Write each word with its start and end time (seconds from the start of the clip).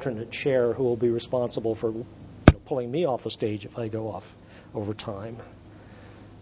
alternate 0.00 0.30
chair 0.30 0.72
who 0.72 0.82
will 0.82 0.96
be 0.96 1.10
responsible 1.10 1.74
for 1.74 1.92
pulling 2.64 2.90
me 2.90 3.04
off 3.04 3.24
the 3.24 3.30
stage 3.30 3.66
if 3.66 3.76
I 3.76 3.88
go 3.88 4.08
off 4.08 4.34
over 4.72 4.94
time. 4.94 5.36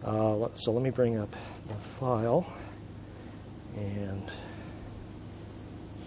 Uh, 0.05 0.49
so 0.55 0.71
let 0.71 0.83
me 0.83 0.91
bring 0.91 1.19
up 1.19 1.35
the 1.67 1.75
file. 1.99 2.47
And 3.75 4.31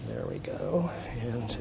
there 0.07 0.25
we 0.27 0.37
go. 0.37 0.89
And 1.19 1.57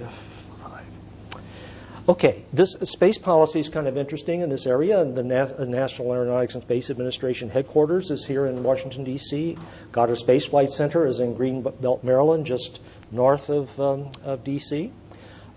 Okay, 2.09 2.45
this 2.53 2.73
space 2.83 3.19
policy 3.19 3.61
is 3.61 3.69
kind 3.69 3.87
of 3.87 3.97
interesting 3.97 4.43
in 4.43 4.49
this 4.51 4.67
area. 4.67 5.05
The 5.05 5.23
National 5.23 6.13
Aeronautics 6.13 6.55
and 6.55 6.63
Space 6.63 6.91
Administration 6.91 7.49
headquarters 7.49 8.11
is 8.11 8.25
here 8.27 8.47
in 8.47 8.63
Washington, 8.63 9.03
D.C. 9.05 9.57
Goddard 9.93 10.17
Space 10.17 10.45
Flight 10.45 10.71
Center 10.71 11.07
is 11.07 11.21
in 11.21 11.35
Greenbelt, 11.35 12.03
Maryland, 12.03 12.47
just 12.47 12.81
north 13.11 13.49
of, 13.49 13.81
um, 13.81 14.11
of 14.25 14.45
D.C. 14.45 14.93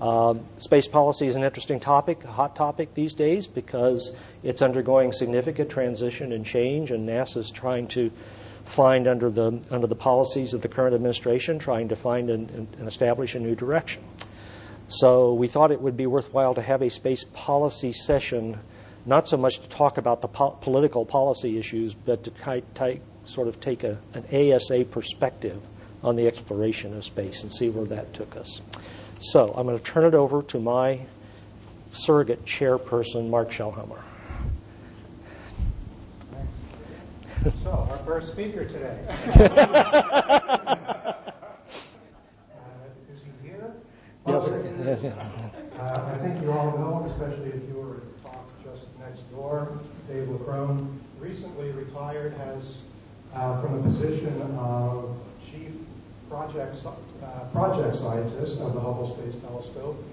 Um, 0.04 0.46
space 0.58 0.86
policy 0.86 1.28
is 1.28 1.36
an 1.36 1.46
interesting 1.46 1.80
topic, 1.80 2.26
a 2.26 2.28
hot 2.28 2.58
topic 2.58 2.94
these 2.94 3.14
days, 3.14 3.48
because 3.48 4.12
it's 4.44 4.62
undergoing 4.62 5.14
significant 5.14 5.70
transition 5.70 6.34
and 6.34 6.46
change, 6.46 6.92
and 6.92 7.08
NASA 7.08 7.38
is 7.38 7.50
trying 7.50 7.88
to 7.90 8.12
find 8.66 9.08
under 9.08 9.30
the 9.30 9.62
under 9.72 9.88
the 9.88 9.96
policies 9.96 10.54
of 10.54 10.62
the 10.62 10.68
current 10.68 10.94
administration, 10.94 11.58
trying 11.58 11.88
to 11.88 11.96
find 11.96 12.30
and, 12.30 12.50
and 12.50 12.86
establish 12.86 13.34
a 13.34 13.40
new 13.40 13.56
direction. 13.56 14.04
So 14.90 15.36
we 15.36 15.48
thought 15.48 15.72
it 15.72 15.80
would 15.80 15.96
be 15.96 16.06
worthwhile 16.06 16.54
to 16.56 16.62
have 16.62 16.82
a 16.82 16.90
space 16.90 17.24
policy 17.32 17.94
session, 17.94 18.60
not 19.06 19.30
so 19.30 19.38
much 19.38 19.60
to 19.60 19.70
talk 19.70 19.98
about 19.98 20.22
the 20.22 20.28
po- 20.28 20.58
political 20.60 21.06
policy 21.06 21.58
issues, 21.58 21.94
but 21.94 22.26
to 22.26 23.00
sort 23.24 23.48
of 23.48 23.62
take 23.62 23.86
a, 23.86 23.98
an 24.14 24.26
ASA 24.34 24.84
perspective 24.84 25.62
on 26.04 26.18
the 26.18 26.28
exploration 26.28 26.94
of 26.94 27.06
space 27.06 27.42
and 27.44 27.54
see 27.54 27.70
where 27.70 27.86
that 27.86 28.14
took 28.14 28.36
us. 28.36 28.60
So 29.24 29.54
I'm 29.56 29.66
going 29.66 29.80
to 29.80 29.84
turn 29.84 30.04
it 30.04 30.14
over 30.14 30.44
to 30.44 30.60
my 30.60 31.00
surrogate 31.94 32.44
chairperson, 32.44 33.30
Mark 33.30 33.52
Shelhamer. 33.52 34.02
So, 37.64 37.88
our 37.90 37.98
first 38.00 38.34
speaker 38.34 38.66
today. 38.66 39.00
Is 43.12 43.22
he 43.22 43.48
here? 43.48 43.72
Yes. 44.28 44.44
Uh, 45.80 46.14
I 46.14 46.18
think 46.20 46.42
you 46.42 46.52
all 46.52 46.78
know, 46.78 47.06
especially 47.10 47.50
if 47.50 47.68
you 47.70 47.76
were 47.76 47.96
at 47.96 48.24
the 48.24 48.30
talk 48.30 48.46
just 48.64 48.88
next 49.00 49.30
door, 49.32 49.80
Dave 50.10 50.28
Leckrone 50.28 50.98
recently 51.20 51.72
retired, 51.72 52.34
has 52.34 52.80
uh, 53.34 53.62
from 53.62 53.82
the 53.82 53.90
position 53.90 54.42
of 54.58 55.16
chief 55.50 55.72
project 56.30 56.76
uh, 57.24 57.46
project 57.52 57.96
scientist 57.96 58.60
of 58.60 58.74
the 58.74 58.80
Hubble 58.80 59.18
Space 59.18 59.42
Telescope 59.42 60.04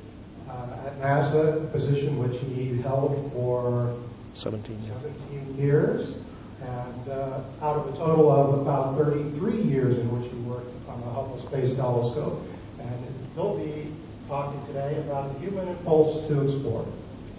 uh, 0.48 0.86
at 0.86 1.00
NASA, 1.00 1.62
a 1.62 1.66
position 1.68 2.18
which 2.18 2.40
he 2.40 2.80
held 2.82 3.30
for 3.32 3.96
17 4.34 4.82
years. 4.82 4.96
17 5.02 5.58
years. 5.58 6.14
And 6.60 7.08
uh, 7.08 7.40
out 7.62 7.76
of 7.76 7.94
a 7.94 7.96
total 7.96 8.30
of 8.30 8.60
about 8.60 8.96
33 8.96 9.62
years 9.62 9.98
in 9.98 10.10
which 10.10 10.30
he 10.30 10.38
worked 10.40 10.74
on 10.88 11.00
the 11.00 11.06
Hubble 11.06 11.38
Space 11.38 11.74
Telescope. 11.74 12.46
And 12.78 13.06
he'll 13.34 13.56
be 13.56 13.92
talking 14.28 14.64
today 14.66 14.98
about 14.98 15.32
the 15.32 15.40
human 15.40 15.68
impulse 15.68 16.26
to 16.28 16.42
explore. 16.42 16.86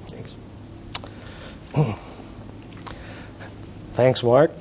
Thanks. 0.07 0.31
Thanks, 3.93 4.23
Mark. 4.23 4.51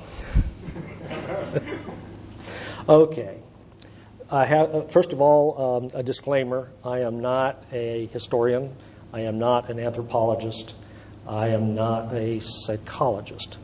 okay. 2.89 3.40
I 4.31 4.45
have, 4.45 4.73
uh, 4.73 4.81
first 4.83 5.11
of 5.11 5.19
all, 5.19 5.83
um, 5.83 5.91
a 5.93 6.01
disclaimer. 6.01 6.69
I 6.85 6.99
am 6.99 7.19
not 7.19 7.65
a 7.73 8.05
historian. 8.13 8.73
I 9.11 9.21
am 9.21 9.39
not 9.39 9.69
an 9.69 9.77
anthropologist. 9.77 10.73
I 11.27 11.49
am 11.49 11.75
not 11.75 12.13
a 12.13 12.39
psychologist. 12.39 13.57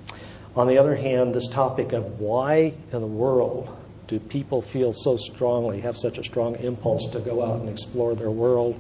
On 0.58 0.68
the 0.68 0.78
other 0.78 0.94
hand, 0.94 1.34
this 1.34 1.48
topic 1.48 1.94
of 1.94 2.20
why 2.20 2.74
in 2.92 3.00
the 3.00 3.08
world 3.08 3.70
do 4.10 4.20
people 4.20 4.62
feel 4.62 4.92
so 4.92 5.16
strongly, 5.16 5.80
have 5.82 5.98
such 5.98 6.18
a 6.18 6.24
strong 6.24 6.56
impulse 6.56 7.10
to 7.12 7.22
go 7.22 7.46
out 7.46 7.62
and 7.62 7.70
explore 7.70 8.14
their 8.14 8.32
world 8.32 8.78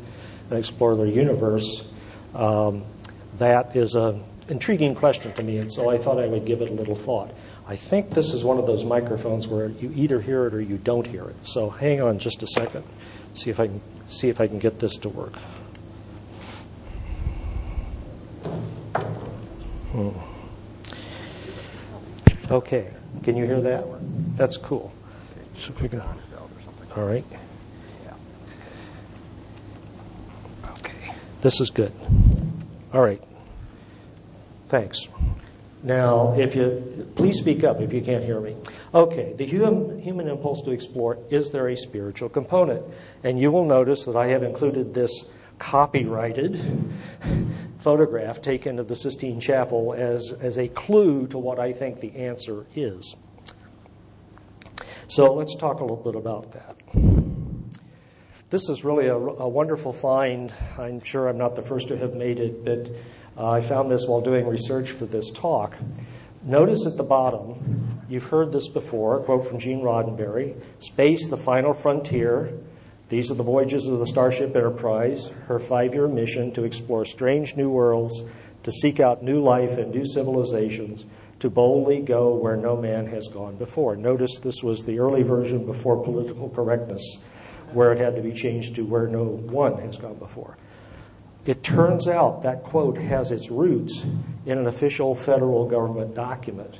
and 0.49 0.59
explore 0.59 0.97
their 0.97 1.05
universe? 1.05 1.85
Um, 2.35 2.83
that 3.39 3.77
is 3.77 3.95
an 3.95 4.23
intriguing 4.49 4.93
question 4.93 5.31
to 5.33 5.43
me, 5.43 5.59
and 5.59 5.71
so 5.71 5.89
I 5.89 5.97
thought 5.97 6.19
I 6.19 6.27
would 6.27 6.43
give 6.43 6.61
it 6.61 6.69
a 6.69 6.73
little 6.73 6.95
thought. 6.95 7.31
I 7.69 7.75
think 7.75 8.11
this 8.11 8.33
is 8.33 8.45
one 8.45 8.57
of 8.57 8.65
those 8.65 8.85
microphones 8.85 9.45
where 9.45 9.67
you 9.67 9.91
either 9.93 10.21
hear 10.21 10.47
it 10.47 10.53
or 10.53 10.61
you 10.61 10.77
don't 10.77 11.05
hear 11.05 11.25
it. 11.25 11.35
So 11.45 11.69
hang 11.69 12.01
on 12.01 12.17
just 12.17 12.41
a 12.41 12.47
second. 12.47 12.85
See 13.33 13.49
if 13.49 13.59
I 13.59 13.67
can 13.67 13.81
see 14.07 14.29
if 14.29 14.39
I 14.39 14.47
can 14.47 14.57
get 14.57 14.79
this 14.79 14.95
to 14.97 15.09
work. 15.09 15.33
Hmm. 19.91 20.11
Okay, 22.49 22.89
can 23.23 23.35
you 23.35 23.45
hear 23.45 23.59
that? 23.59 23.85
That's 24.37 24.55
cool. 24.55 24.93
So 25.57 25.73
we 25.81 25.89
go. 25.89 26.01
All 26.95 27.03
right. 27.03 27.25
Okay, 30.79 31.13
this 31.41 31.59
is 31.59 31.69
good. 31.69 31.91
All 32.93 33.01
right. 33.01 33.21
Thanks. 34.69 35.07
Now, 35.83 36.33
if 36.37 36.55
you 36.55 37.07
please 37.15 37.37
speak 37.37 37.63
up 37.63 37.81
if 37.81 37.93
you 37.93 38.01
can't 38.01 38.23
hear 38.23 38.39
me. 38.39 38.55
Okay, 38.93 39.33
the 39.33 39.45
human, 39.45 39.99
human 39.99 40.27
impulse 40.27 40.61
to 40.63 40.71
explore 40.71 41.19
is 41.29 41.51
there 41.51 41.67
a 41.69 41.77
spiritual 41.77 42.29
component? 42.29 42.83
And 43.23 43.39
you 43.39 43.51
will 43.51 43.65
notice 43.65 44.05
that 44.05 44.15
I 44.15 44.27
have 44.27 44.43
included 44.43 44.93
this 44.93 45.25
copyrighted 45.59 46.59
photograph 47.79 48.41
taken 48.41 48.79
of 48.79 48.87
the 48.87 48.95
Sistine 48.95 49.39
Chapel 49.39 49.93
as, 49.93 50.33
as 50.41 50.57
a 50.57 50.67
clue 50.67 51.27
to 51.27 51.37
what 51.37 51.59
I 51.59 51.73
think 51.73 51.99
the 51.99 52.15
answer 52.15 52.65
is. 52.75 53.15
So 55.07 55.33
let's 55.33 55.55
talk 55.55 55.79
a 55.79 55.83
little 55.83 55.95
bit 55.95 56.15
about 56.15 56.51
that. 56.53 56.75
This 58.49 58.69
is 58.69 58.83
really 58.83 59.07
a, 59.07 59.15
a 59.15 59.47
wonderful 59.47 59.93
find. 59.93 60.53
I'm 60.77 61.01
sure 61.01 61.27
I'm 61.27 61.37
not 61.37 61.55
the 61.55 61.61
first 61.61 61.89
to 61.89 61.97
have 61.97 62.13
made 62.13 62.39
it, 62.39 62.63
but 62.63 62.89
uh, 63.37 63.51
I 63.51 63.61
found 63.61 63.91
this 63.91 64.05
while 64.07 64.21
doing 64.21 64.47
research 64.47 64.91
for 64.91 65.05
this 65.05 65.29
talk. 65.31 65.75
Notice 66.43 66.85
at 66.85 66.97
the 66.97 67.03
bottom, 67.03 68.01
you've 68.09 68.23
heard 68.23 68.51
this 68.51 68.67
before, 68.67 69.19
a 69.19 69.23
quote 69.23 69.47
from 69.47 69.59
Gene 69.59 69.81
Roddenberry 69.81 70.55
Space, 70.79 71.27
the 71.27 71.37
final 71.37 71.73
frontier. 71.73 72.57
These 73.09 73.31
are 73.31 73.35
the 73.35 73.43
voyages 73.43 73.87
of 73.87 73.99
the 73.99 74.07
Starship 74.07 74.55
Enterprise, 74.55 75.29
her 75.47 75.59
five 75.59 75.93
year 75.93 76.07
mission 76.07 76.51
to 76.53 76.63
explore 76.63 77.05
strange 77.05 77.55
new 77.55 77.69
worlds, 77.69 78.23
to 78.63 78.71
seek 78.71 78.99
out 78.99 79.23
new 79.23 79.41
life 79.41 79.77
and 79.77 79.93
new 79.93 80.05
civilizations, 80.05 81.05
to 81.39 81.49
boldly 81.49 82.01
go 82.01 82.35
where 82.35 82.57
no 82.57 82.75
man 82.75 83.05
has 83.07 83.27
gone 83.27 83.55
before. 83.55 83.95
Notice 83.95 84.39
this 84.39 84.63
was 84.63 84.81
the 84.81 84.99
early 84.99 85.23
version 85.23 85.65
before 85.65 86.03
political 86.03 86.49
correctness, 86.49 87.17
where 87.73 87.91
it 87.91 87.99
had 87.99 88.15
to 88.15 88.21
be 88.21 88.33
changed 88.33 88.75
to 88.75 88.81
where 88.83 89.07
no 89.07 89.23
one 89.23 89.77
has 89.79 89.97
gone 89.97 90.15
before. 90.15 90.57
It 91.47 91.63
turns 91.63 92.09
out 92.09 92.41
that 92.41 92.63
quote 92.63 92.97
has 92.97 93.31
its 93.31 93.49
roots 93.49 94.05
in 94.45 94.57
an 94.57 94.67
official 94.67 95.15
federal 95.15 95.65
government 95.65 96.13
document. 96.13 96.79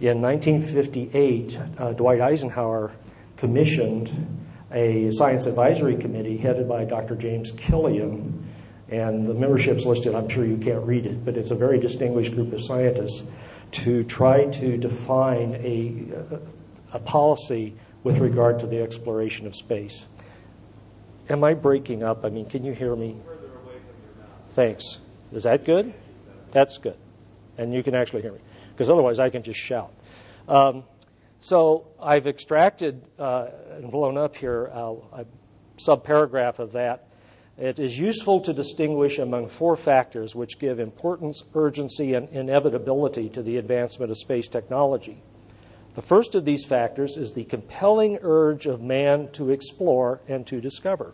In 0.00 0.22
1958, 0.22 1.58
uh, 1.76 1.92
Dwight 1.92 2.20
Eisenhower 2.20 2.92
commissioned 3.36 4.38
a 4.70 5.10
science 5.10 5.46
advisory 5.46 5.96
committee 5.96 6.36
headed 6.36 6.68
by 6.68 6.84
Dr. 6.84 7.16
James 7.16 7.50
Killian, 7.50 8.48
and 8.90 9.26
the 9.26 9.34
membership's 9.34 9.84
listed. 9.84 10.14
I'm 10.14 10.28
sure 10.28 10.44
you 10.44 10.56
can't 10.56 10.84
read 10.86 11.06
it, 11.06 11.24
but 11.24 11.36
it's 11.36 11.50
a 11.50 11.56
very 11.56 11.80
distinguished 11.80 12.32
group 12.32 12.52
of 12.52 12.62
scientists 12.62 13.24
to 13.72 14.04
try 14.04 14.44
to 14.44 14.76
define 14.76 15.56
a, 15.56 16.46
a 16.92 17.00
policy 17.00 17.74
with 18.04 18.18
regard 18.18 18.60
to 18.60 18.68
the 18.68 18.80
exploration 18.80 19.48
of 19.48 19.56
space. 19.56 20.06
Am 21.28 21.42
I 21.42 21.54
breaking 21.54 22.04
up? 22.04 22.24
I 22.24 22.28
mean, 22.28 22.48
can 22.48 22.64
you 22.64 22.72
hear 22.72 22.94
me? 22.94 23.16
Thanks. 24.56 24.96
Is 25.32 25.42
that 25.42 25.66
good? 25.66 25.92
That's 26.50 26.78
good. 26.78 26.96
And 27.58 27.74
you 27.74 27.82
can 27.82 27.94
actually 27.94 28.22
hear 28.22 28.32
me. 28.32 28.40
Because 28.70 28.88
otherwise 28.88 29.18
I 29.18 29.28
can 29.28 29.42
just 29.42 29.60
shout. 29.60 29.92
Um, 30.48 30.84
so 31.40 31.88
I've 32.02 32.26
extracted 32.26 33.02
uh, 33.18 33.48
and 33.72 33.90
blown 33.90 34.16
up 34.16 34.34
here 34.34 34.70
uh, 34.72 34.94
a 35.12 35.26
subparagraph 35.76 36.58
of 36.58 36.72
that. 36.72 37.06
It 37.58 37.78
is 37.78 37.98
useful 37.98 38.40
to 38.40 38.54
distinguish 38.54 39.18
among 39.18 39.50
four 39.50 39.76
factors 39.76 40.34
which 40.34 40.58
give 40.58 40.80
importance, 40.80 41.44
urgency, 41.54 42.14
and 42.14 42.26
inevitability 42.30 43.28
to 43.30 43.42
the 43.42 43.58
advancement 43.58 44.10
of 44.10 44.16
space 44.16 44.48
technology. 44.48 45.22
The 45.96 46.02
first 46.02 46.34
of 46.34 46.46
these 46.46 46.64
factors 46.64 47.18
is 47.18 47.32
the 47.32 47.44
compelling 47.44 48.20
urge 48.22 48.64
of 48.64 48.80
man 48.80 49.28
to 49.32 49.50
explore 49.50 50.22
and 50.26 50.46
to 50.46 50.62
discover. 50.62 51.12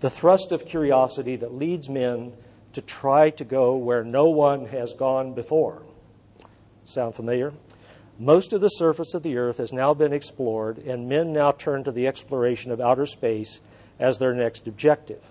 The 0.00 0.10
thrust 0.10 0.52
of 0.52 0.66
curiosity 0.66 1.36
that 1.36 1.54
leads 1.54 1.88
men 1.88 2.34
to 2.72 2.80
try 2.80 3.30
to 3.30 3.44
go 3.44 3.76
where 3.76 4.04
no 4.04 4.28
one 4.28 4.66
has 4.66 4.94
gone 4.94 5.34
before. 5.34 5.82
Sound 6.84 7.14
familiar? 7.14 7.52
Most 8.18 8.52
of 8.52 8.60
the 8.60 8.68
surface 8.68 9.14
of 9.14 9.22
the 9.22 9.38
earth 9.38 9.58
has 9.58 9.72
now 9.72 9.94
been 9.94 10.12
explored, 10.12 10.78
and 10.78 11.08
men 11.08 11.32
now 11.32 11.52
turn 11.52 11.84
to 11.84 11.92
the 11.92 12.06
exploration 12.06 12.70
of 12.70 12.80
outer 12.80 13.06
space 13.06 13.60
as 13.98 14.18
their 14.18 14.34
next 14.34 14.66
objective. 14.66 15.22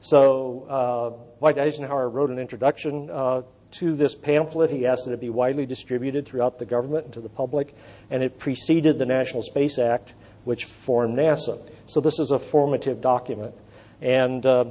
So 0.00 0.66
uh, 0.68 1.38
Dwight 1.38 1.58
Eisenhower 1.58 2.08
wrote 2.08 2.30
an 2.30 2.38
introduction 2.38 3.10
uh, 3.10 3.42
to 3.72 3.96
this 3.96 4.14
pamphlet. 4.14 4.70
He 4.70 4.86
asked 4.86 5.06
that 5.06 5.12
it 5.12 5.20
be 5.20 5.30
widely 5.30 5.66
distributed 5.66 6.26
throughout 6.26 6.58
the 6.58 6.64
government 6.64 7.06
and 7.06 7.14
to 7.14 7.20
the 7.20 7.28
public, 7.28 7.74
and 8.10 8.22
it 8.22 8.38
preceded 8.38 8.98
the 8.98 9.06
National 9.06 9.42
Space 9.42 9.78
Act, 9.78 10.14
which 10.44 10.64
formed 10.64 11.18
NASA. 11.18 11.58
So 11.86 12.00
this 12.00 12.20
is 12.20 12.30
a 12.30 12.38
formative 12.38 13.00
document. 13.00 13.54
And 14.00 14.46
uh, 14.46 14.66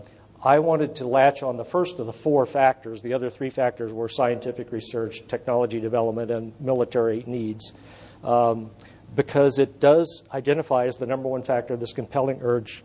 I 0.45 0.59
wanted 0.59 0.95
to 0.97 1.07
latch 1.07 1.41
on 1.41 1.57
the 1.57 1.65
first 1.65 1.97
of 1.97 2.05
the 2.05 2.13
four 2.13 2.45
factors. 2.45 3.01
The 3.01 3.15
other 3.15 3.31
three 3.31 3.49
factors 3.49 3.91
were 3.91 4.07
scientific 4.07 4.71
research, 4.71 5.23
technology 5.27 5.79
development, 5.79 6.29
and 6.29 6.53
military 6.61 7.23
needs. 7.25 7.73
Um, 8.23 8.69
because 9.15 9.57
it 9.57 9.79
does 9.79 10.23
identify 10.31 10.85
as 10.85 10.97
the 10.97 11.07
number 11.07 11.27
one 11.27 11.41
factor 11.41 11.75
this 11.75 11.93
compelling 11.93 12.39
urge 12.43 12.83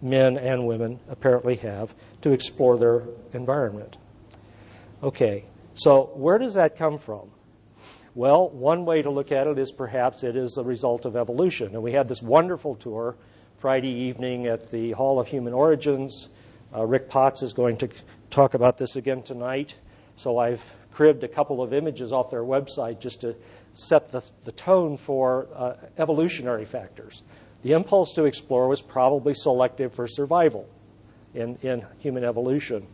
men 0.00 0.38
and 0.38 0.66
women 0.66 0.98
apparently 1.10 1.56
have 1.56 1.94
to 2.22 2.32
explore 2.32 2.78
their 2.78 3.02
environment. 3.34 3.98
Okay, 5.02 5.44
so 5.74 6.10
where 6.14 6.38
does 6.38 6.54
that 6.54 6.78
come 6.78 6.98
from? 6.98 7.30
Well, 8.14 8.48
one 8.48 8.86
way 8.86 9.02
to 9.02 9.10
look 9.10 9.32
at 9.32 9.46
it 9.46 9.58
is 9.58 9.70
perhaps 9.70 10.22
it 10.22 10.34
is 10.34 10.56
a 10.56 10.64
result 10.64 11.04
of 11.04 11.16
evolution. 11.16 11.74
And 11.74 11.82
we 11.82 11.92
had 11.92 12.08
this 12.08 12.22
wonderful 12.22 12.76
tour 12.76 13.16
Friday 13.58 13.90
evening 13.90 14.46
at 14.46 14.70
the 14.70 14.92
Hall 14.92 15.20
of 15.20 15.26
Human 15.26 15.52
Origins. 15.52 16.30
Uh, 16.74 16.84
Rick 16.84 17.08
Potts 17.08 17.42
is 17.42 17.52
going 17.52 17.76
to 17.78 17.88
talk 18.30 18.54
about 18.54 18.76
this 18.76 18.96
again 18.96 19.22
tonight. 19.22 19.74
So 20.16 20.38
I've 20.38 20.62
cribbed 20.92 21.24
a 21.24 21.28
couple 21.28 21.62
of 21.62 21.72
images 21.72 22.12
off 22.12 22.30
their 22.30 22.42
website 22.42 23.00
just 23.00 23.20
to 23.20 23.36
set 23.74 24.10
the, 24.10 24.22
the 24.44 24.52
tone 24.52 24.96
for 24.96 25.46
uh, 25.54 25.74
evolutionary 25.98 26.64
factors. 26.64 27.22
The 27.62 27.72
impulse 27.72 28.12
to 28.14 28.24
explore 28.24 28.68
was 28.68 28.80
probably 28.80 29.34
selective 29.34 29.94
for 29.94 30.06
survival 30.08 30.68
in, 31.34 31.56
in 31.62 31.84
human 31.98 32.24
evolution. 32.24 32.86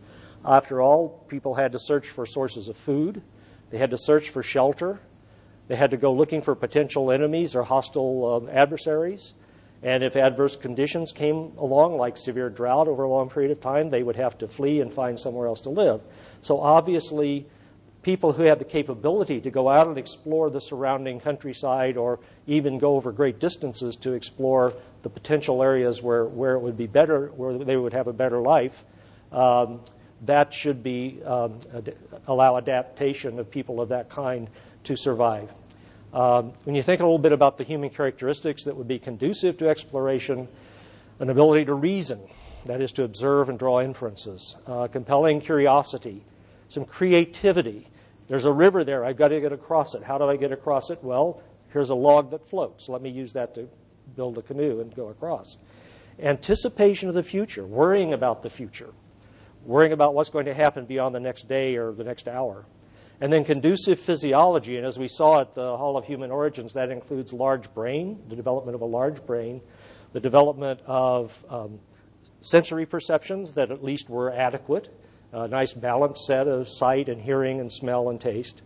After 0.44 0.80
all, 0.82 1.24
people 1.28 1.54
had 1.54 1.72
to 1.72 1.78
search 1.78 2.08
for 2.08 2.26
sources 2.26 2.68
of 2.68 2.76
food, 2.76 3.22
they 3.70 3.78
had 3.78 3.90
to 3.90 3.98
search 3.98 4.30
for 4.30 4.42
shelter, 4.42 5.00
they 5.68 5.76
had 5.76 5.92
to 5.92 5.96
go 5.96 6.12
looking 6.12 6.42
for 6.42 6.54
potential 6.54 7.12
enemies 7.12 7.54
or 7.54 7.62
hostile 7.62 8.34
um, 8.34 8.48
adversaries. 8.52 9.32
And 9.82 10.04
if 10.04 10.14
adverse 10.14 10.54
conditions 10.54 11.10
came 11.12 11.52
along, 11.58 11.96
like 11.96 12.16
severe 12.16 12.48
drought 12.48 12.86
over 12.86 13.02
a 13.02 13.10
long 13.10 13.28
period 13.28 13.50
of 13.50 13.60
time, 13.60 13.90
they 13.90 14.02
would 14.02 14.16
have 14.16 14.38
to 14.38 14.48
flee 14.48 14.80
and 14.80 14.92
find 14.92 15.18
somewhere 15.18 15.48
else 15.48 15.62
to 15.62 15.70
live. 15.70 16.00
So 16.40 16.60
obviously, 16.60 17.46
people 18.02 18.32
who 18.32 18.44
had 18.44 18.58
the 18.58 18.64
capability 18.64 19.40
to 19.40 19.50
go 19.50 19.68
out 19.68 19.88
and 19.88 19.98
explore 19.98 20.50
the 20.50 20.60
surrounding 20.60 21.20
countryside 21.20 21.96
or 21.96 22.20
even 22.46 22.78
go 22.78 22.96
over 22.96 23.10
great 23.10 23.40
distances 23.40 23.96
to 23.96 24.12
explore 24.12 24.74
the 25.02 25.08
potential 25.08 25.62
areas 25.62 26.00
where, 26.00 26.24
where 26.26 26.54
it 26.54 26.60
would 26.60 26.76
be 26.76 26.86
better, 26.86 27.28
where 27.28 27.58
they 27.58 27.76
would 27.76 27.92
have 27.92 28.06
a 28.06 28.12
better 28.12 28.40
life, 28.40 28.84
um, 29.32 29.80
that 30.22 30.54
should 30.54 30.82
be 30.82 31.20
um, 31.24 31.58
ad- 31.74 31.96
allow 32.28 32.56
adaptation 32.56 33.38
of 33.40 33.50
people 33.50 33.80
of 33.80 33.88
that 33.88 34.08
kind 34.08 34.48
to 34.84 34.96
survive. 34.96 35.50
Um, 36.12 36.52
when 36.64 36.74
you 36.74 36.82
think 36.82 37.00
a 37.00 37.04
little 37.04 37.18
bit 37.18 37.32
about 37.32 37.56
the 37.56 37.64
human 37.64 37.90
characteristics 37.90 38.64
that 38.64 38.76
would 38.76 38.88
be 38.88 38.98
conducive 38.98 39.58
to 39.58 39.68
exploration, 39.68 40.46
an 41.20 41.30
ability 41.30 41.64
to 41.66 41.74
reason, 41.74 42.20
that 42.66 42.80
is 42.80 42.92
to 42.92 43.04
observe 43.04 43.48
and 43.48 43.58
draw 43.58 43.80
inferences, 43.80 44.56
uh, 44.66 44.88
compelling 44.88 45.40
curiosity, 45.40 46.24
some 46.68 46.84
creativity, 46.84 47.88
there's 48.28 48.44
a 48.44 48.52
river 48.52 48.84
there. 48.84 49.04
I've 49.04 49.16
got 49.16 49.28
to 49.28 49.40
get 49.40 49.52
across 49.52 49.94
it. 49.94 50.02
How 50.02 50.16
do 50.16 50.24
I 50.24 50.36
get 50.36 50.52
across 50.52 50.90
it? 50.90 50.98
Well, 51.02 51.42
here's 51.72 51.90
a 51.90 51.94
log 51.94 52.30
that 52.30 52.48
floats. 52.48 52.88
Let 52.88 53.02
me 53.02 53.10
use 53.10 53.32
that 53.34 53.54
to 53.56 53.68
build 54.16 54.38
a 54.38 54.42
canoe 54.42 54.80
and 54.80 54.94
go 54.94 55.08
across. 55.08 55.56
Anticipation 56.18 57.08
of 57.08 57.14
the 57.14 57.22
future, 57.22 57.66
worrying 57.66 58.12
about 58.12 58.42
the 58.42 58.50
future, 58.50 58.90
worrying 59.64 59.92
about 59.92 60.14
what's 60.14 60.30
going 60.30 60.46
to 60.46 60.54
happen 60.54 60.84
beyond 60.86 61.14
the 61.14 61.20
next 61.20 61.48
day 61.48 61.76
or 61.76 61.92
the 61.92 62.04
next 62.04 62.28
hour. 62.28 62.64
And 63.22 63.32
then 63.32 63.44
conducive 63.44 64.00
physiology, 64.00 64.78
and 64.78 64.84
as 64.84 64.98
we 64.98 65.06
saw 65.06 65.42
at 65.42 65.54
the 65.54 65.76
Hall 65.76 65.96
of 65.96 66.04
Human 66.04 66.32
Origins, 66.32 66.72
that 66.72 66.90
includes 66.90 67.32
large 67.32 67.72
brain, 67.72 68.20
the 68.28 68.34
development 68.34 68.74
of 68.74 68.80
a 68.80 68.84
large 68.84 69.24
brain, 69.24 69.60
the 70.12 70.18
development 70.18 70.80
of 70.86 71.32
um, 71.48 71.78
sensory 72.40 72.84
perceptions 72.84 73.52
that 73.52 73.70
at 73.70 73.84
least 73.84 74.10
were 74.10 74.32
adequate, 74.32 74.92
a 75.30 75.46
nice 75.46 75.72
balanced 75.72 76.24
set 76.24 76.48
of 76.48 76.68
sight 76.68 77.08
and 77.08 77.22
hearing 77.22 77.60
and 77.60 77.72
smell 77.72 78.08
and 78.08 78.20
taste. 78.20 78.60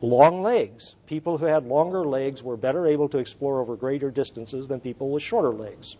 Long 0.00 0.40
legs. 0.40 0.94
People 1.08 1.36
who 1.38 1.46
had 1.46 1.66
longer 1.66 2.04
legs 2.04 2.44
were 2.44 2.56
better 2.56 2.86
able 2.86 3.08
to 3.08 3.18
explore 3.18 3.60
over 3.60 3.74
greater 3.74 4.12
distances 4.12 4.68
than 4.68 4.78
people 4.78 5.10
with 5.10 5.24
shorter 5.24 5.52
legs. 5.52 5.96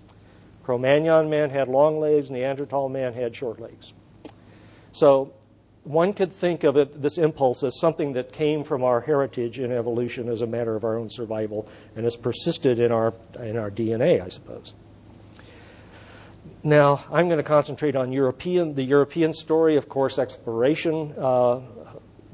Cro 0.62 0.78
Magnon 0.78 1.28
man 1.28 1.50
had 1.50 1.66
long 1.66 1.98
legs, 1.98 2.30
Neanderthal 2.30 2.88
man 2.88 3.14
had 3.14 3.34
short 3.34 3.58
legs. 3.58 3.92
So 4.92 5.34
one 5.84 6.12
could 6.14 6.32
think 6.32 6.64
of 6.64 6.76
it, 6.76 7.00
this 7.00 7.18
impulse, 7.18 7.62
as 7.62 7.78
something 7.78 8.14
that 8.14 8.32
came 8.32 8.64
from 8.64 8.82
our 8.82 9.00
heritage 9.00 9.58
in 9.58 9.70
evolution 9.70 10.28
as 10.28 10.40
a 10.40 10.46
matter 10.46 10.74
of 10.74 10.84
our 10.84 10.96
own 10.96 11.10
survival 11.10 11.68
and 11.94 12.04
has 12.04 12.16
persisted 12.16 12.80
in 12.80 12.90
our, 12.90 13.12
in 13.38 13.56
our 13.56 13.70
DNA, 13.70 14.22
I 14.22 14.28
suppose. 14.28 14.72
Now, 16.62 17.04
I'm 17.12 17.28
going 17.28 17.38
to 17.38 17.44
concentrate 17.44 17.94
on 17.94 18.10
European, 18.12 18.74
the 18.74 18.82
European 18.82 19.34
story. 19.34 19.76
Of 19.76 19.88
course, 19.88 20.18
exploration 20.18 21.12
uh, 21.18 21.60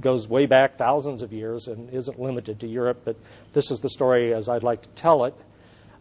goes 0.01 0.29
way 0.29 0.47
back 0.47 0.77
thousands 0.77 1.21
of 1.21 1.33
years 1.33 1.67
and 1.67 1.93
isn't 1.93 2.21
limited 2.21 2.61
to 2.61 2.69
Europe, 2.69 3.03
but 3.05 3.17
this 3.53 3.73
is 3.73 3.81
the 3.81 3.91
story 3.91 4.33
as 4.33 4.49
I'd 4.49 4.63
like 4.63 4.83
to 4.83 4.89
tell 4.91 5.25
it. 5.25 5.35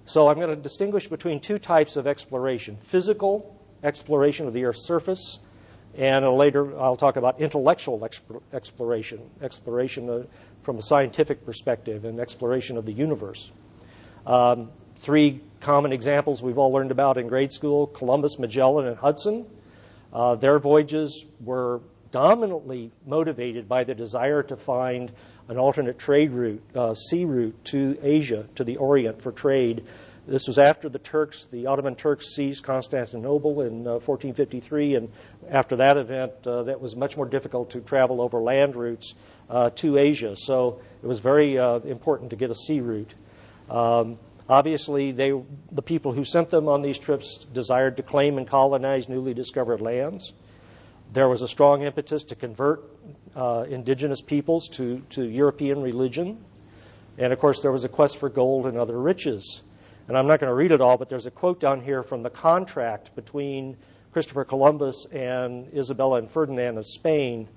So 0.05 0.27
I'm 0.27 0.37
going 0.37 0.49
to 0.49 0.55
distinguish 0.55 1.07
between 1.07 1.39
two 1.39 1.57
types 1.57 1.95
of 1.95 2.07
exploration 2.07 2.77
physical 2.83 3.55
exploration 3.83 4.47
of 4.47 4.53
the 4.53 4.65
Earth's 4.65 4.85
surface, 4.85 5.39
and 5.97 6.27
later 6.33 6.79
I'll 6.79 6.97
talk 6.97 7.15
about 7.15 7.39
intellectual 7.39 8.07
exploration, 8.53 9.21
exploration 9.41 10.27
from 10.63 10.77
a 10.77 10.81
scientific 10.81 11.45
perspective, 11.45 12.05
and 12.05 12.19
exploration 12.19 12.77
of 12.77 12.85
the 12.85 12.93
universe. 12.93 13.51
Um, 14.25 14.69
three 14.99 15.41
common 15.61 15.91
examples 15.91 16.41
we've 16.41 16.57
all 16.57 16.71
learned 16.71 16.91
about 16.91 17.17
in 17.17 17.27
grade 17.27 17.51
school 17.51 17.87
Columbus, 17.87 18.37
Magellan, 18.37 18.87
and 18.87 18.97
Hudson. 18.97 19.45
Uh, 20.11 20.35
their 20.35 20.59
voyages 20.59 21.25
were 21.43 21.81
dominantly 22.11 22.91
motivated 23.05 23.67
by 23.67 23.83
the 23.83 23.93
desire 23.93 24.41
to 24.43 24.55
find 24.55 25.11
an 25.47 25.57
alternate 25.57 25.97
trade 25.97 26.31
route, 26.31 26.61
uh, 26.75 26.93
sea 26.93 27.25
route 27.25 27.55
to 27.65 27.97
Asia, 28.01 28.47
to 28.55 28.63
the 28.63 28.77
Orient 28.77 29.21
for 29.21 29.31
trade. 29.31 29.83
This 30.29 30.47
was 30.47 30.59
after 30.59 30.89
the 30.89 30.99
Turks, 30.99 31.47
the 31.51 31.65
Ottoman 31.65 31.95
Turks 31.95 32.35
seized 32.35 32.63
Constantinople 32.63 33.61
in 33.61 33.87
uh, 33.87 33.93
1453, 33.93 34.95
and 34.95 35.11
after 35.49 35.75
that 35.77 35.97
event, 35.97 36.33
uh, 36.45 36.63
that 36.63 36.79
was 36.79 36.95
much 36.95 37.17
more 37.17 37.25
difficult 37.25 37.71
to 37.71 37.81
travel 37.81 38.21
over 38.21 38.39
land 38.39 38.75
routes 38.75 39.15
uh, 39.49 39.71
to 39.71 39.97
Asia. 39.97 40.35
So 40.37 40.81
it 41.01 41.07
was 41.07 41.19
very 41.19 41.57
uh, 41.57 41.79
important 41.79 42.29
to 42.29 42.35
get 42.35 42.51
a 42.51 42.55
sea 42.55 42.79
route. 42.79 43.13
Um, 43.69 44.19
Obviously, 44.49 45.11
they, 45.11 45.31
the 45.71 45.83
people 45.83 46.11
who 46.11 46.25
sent 46.25 46.49
them 46.49 46.67
on 46.67 46.81
these 46.81 46.97
trips 46.97 47.45
desired 47.53 47.97
to 47.97 48.03
claim 48.03 48.39
and 48.39 48.47
colonize 48.47 49.07
newly 49.07 49.35
discovered 49.35 49.79
lands. 49.79 50.33
There 51.13 51.29
was 51.29 51.43
a 51.43 51.47
strong 51.47 51.83
impetus 51.83 52.23
to 52.23 52.35
convert 52.35 52.83
uh, 53.35 53.65
indigenous 53.69 54.21
peoples 54.21 54.67
to, 54.69 55.03
to 55.11 55.23
European 55.23 55.83
religion. 55.83 56.43
And 57.19 57.31
of 57.31 57.37
course, 57.37 57.61
there 57.61 57.71
was 57.71 57.83
a 57.83 57.89
quest 57.89 58.17
for 58.17 58.27
gold 58.27 58.65
and 58.65 58.75
other 58.75 58.99
riches. 58.99 59.61
And 60.09 60.17
I'm 60.17 60.25
not 60.25 60.39
going 60.39 60.49
to 60.49 60.55
read 60.55 60.71
it 60.71 60.81
all, 60.81 60.97
but 60.97 61.07
there's 61.07 61.27
a 61.27 61.31
quote 61.31 61.59
down 61.59 61.81
here 61.81 62.01
from 62.01 62.23
the 62.23 62.31
contract 62.31 63.15
between 63.15 63.77
Christopher 64.11 64.43
Columbus 64.43 65.05
and 65.11 65.71
Isabella 65.71 66.17
and 66.17 66.31
Ferdinand 66.31 66.79
of 66.79 66.87
Spain. 66.87 67.47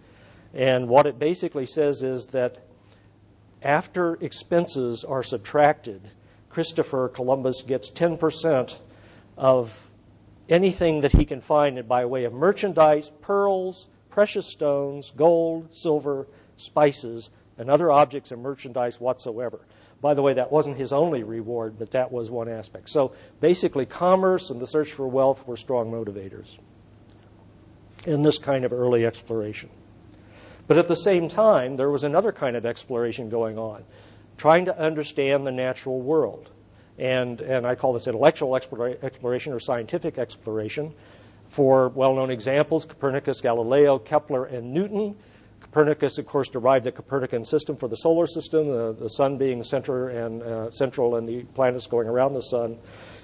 And 0.53 0.87
what 0.87 1.07
it 1.07 1.19
basically 1.19 1.65
says 1.65 2.03
is 2.03 2.27
that 2.27 2.59
after 3.63 4.17
expenses 4.17 5.03
are 5.03 5.23
subtracted, 5.23 6.03
Christopher 6.51 7.09
Columbus 7.09 7.63
gets 7.63 7.91
10% 7.91 8.77
of 9.39 9.75
anything 10.51 11.01
that 11.01 11.13
he 11.13 11.25
can 11.25 11.41
find 11.41 11.89
by 11.89 12.05
way 12.05 12.25
of 12.25 12.35
merchandise, 12.35 13.11
pearls, 13.23 13.87
precious 14.11 14.47
stones, 14.47 15.11
gold, 15.17 15.75
silver, 15.75 16.27
spices, 16.59 17.31
and 17.57 17.71
other 17.71 17.91
objects 17.91 18.31
of 18.31 18.39
merchandise 18.41 19.01
whatsoever. 19.01 19.61
By 20.03 20.15
the 20.15 20.21
way, 20.21 20.35
that 20.35 20.53
wasn't 20.53 20.77
his 20.77 20.93
only 20.93 21.23
reward, 21.23 21.79
but 21.79 21.93
that 21.93 22.13
was 22.13 22.31
one 22.31 22.49
aspect. 22.49 22.91
So 22.91 23.13
basically, 23.41 23.87
commerce 23.87 24.51
and 24.51 24.61
the 24.61 24.67
search 24.67 24.93
for 24.93 25.07
wealth 25.07 25.47
were 25.47 25.57
strong 25.57 25.91
motivators 25.91 26.49
in 28.05 28.23
this 28.23 28.37
kind 28.37 28.65
of 28.65 28.73
early 28.73 29.07
exploration. 29.07 29.71
But 30.67 30.77
at 30.77 30.89
the 30.89 30.97
same 30.97 31.29
time, 31.29 31.77
there 31.77 31.89
was 31.89 32.03
another 32.03 32.33
kind 32.33 32.57
of 32.57 32.67
exploration 32.67 33.31
going 33.31 33.59
on 33.59 33.85
trying 34.39 34.65
to 34.65 34.77
understand 34.77 35.47
the 35.47 35.53
natural 35.53 36.01
world. 36.01 36.51
And, 36.99 37.41
and 37.41 37.65
I 37.65 37.77
call 37.77 37.93
this 37.93 38.09
intellectual 38.09 38.57
exploration 38.57 39.53
or 39.53 39.61
scientific 39.61 40.19
exploration. 40.19 40.93
For 41.51 41.91
well 41.91 42.15
known 42.15 42.31
examples, 42.31 42.85
Copernicus, 42.85 43.41
Galileo, 43.41 43.99
Kepler, 43.99 44.47
and 44.47 44.73
Newton. 44.73 45.15
Copernicus, 45.73 46.19
of 46.19 46.27
course, 46.27 46.51
derived 46.51 46.85
the 46.85 46.93
Copernican 46.93 47.47
system 47.47 47.77
for 47.77 47.89
the 47.89 47.97
solar 47.97 48.27
system, 48.27 48.69
the, 48.69 48.93
the 48.93 49.09
sun 49.09 49.39
being 49.39 49.65
center 49.65 50.11
and, 50.11 50.43
uh, 50.43 50.71
central 50.71 51.17
and 51.17 51.27
the 51.27 51.45
planets 51.55 51.87
going 51.87 52.07
around 52.07 52.35
the 52.35 52.43
sun. 52.43 52.77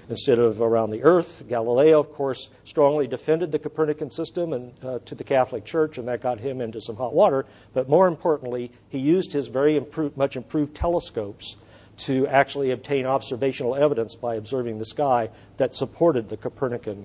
instead 0.08 0.38
of 0.38 0.60
around 0.60 0.90
the 0.90 1.02
Earth. 1.02 1.42
Galileo, 1.48 2.00
of 2.00 2.12
course, 2.12 2.48
strongly 2.64 3.06
defended 3.06 3.52
the 3.52 3.58
Copernican 3.58 4.10
system 4.10 4.52
and 4.52 4.72
uh, 4.82 4.98
to 5.04 5.14
the 5.14 5.24
Catholic 5.24 5.66
Church, 5.66 5.98
and 5.98 6.08
that 6.08 6.22
got 6.22 6.40
him 6.40 6.60
into 6.62 6.80
some 6.80 6.96
hot 6.96 7.12
water. 7.12 7.44
But 7.74 7.88
more 7.88 8.08
importantly, 8.08 8.72
he 8.88 8.98
used 8.98 9.32
his 9.32 9.48
very 9.48 9.76
improved, 9.76 10.16
much 10.16 10.36
improved 10.36 10.74
telescopes 10.74 11.56
to 11.98 12.26
actually 12.28 12.70
obtain 12.70 13.06
observational 13.06 13.74
evidence 13.74 14.14
by 14.14 14.36
observing 14.36 14.78
the 14.78 14.86
sky 14.86 15.28
that 15.56 15.74
supported 15.74 16.28
the 16.28 16.36
Copernican 16.36 17.04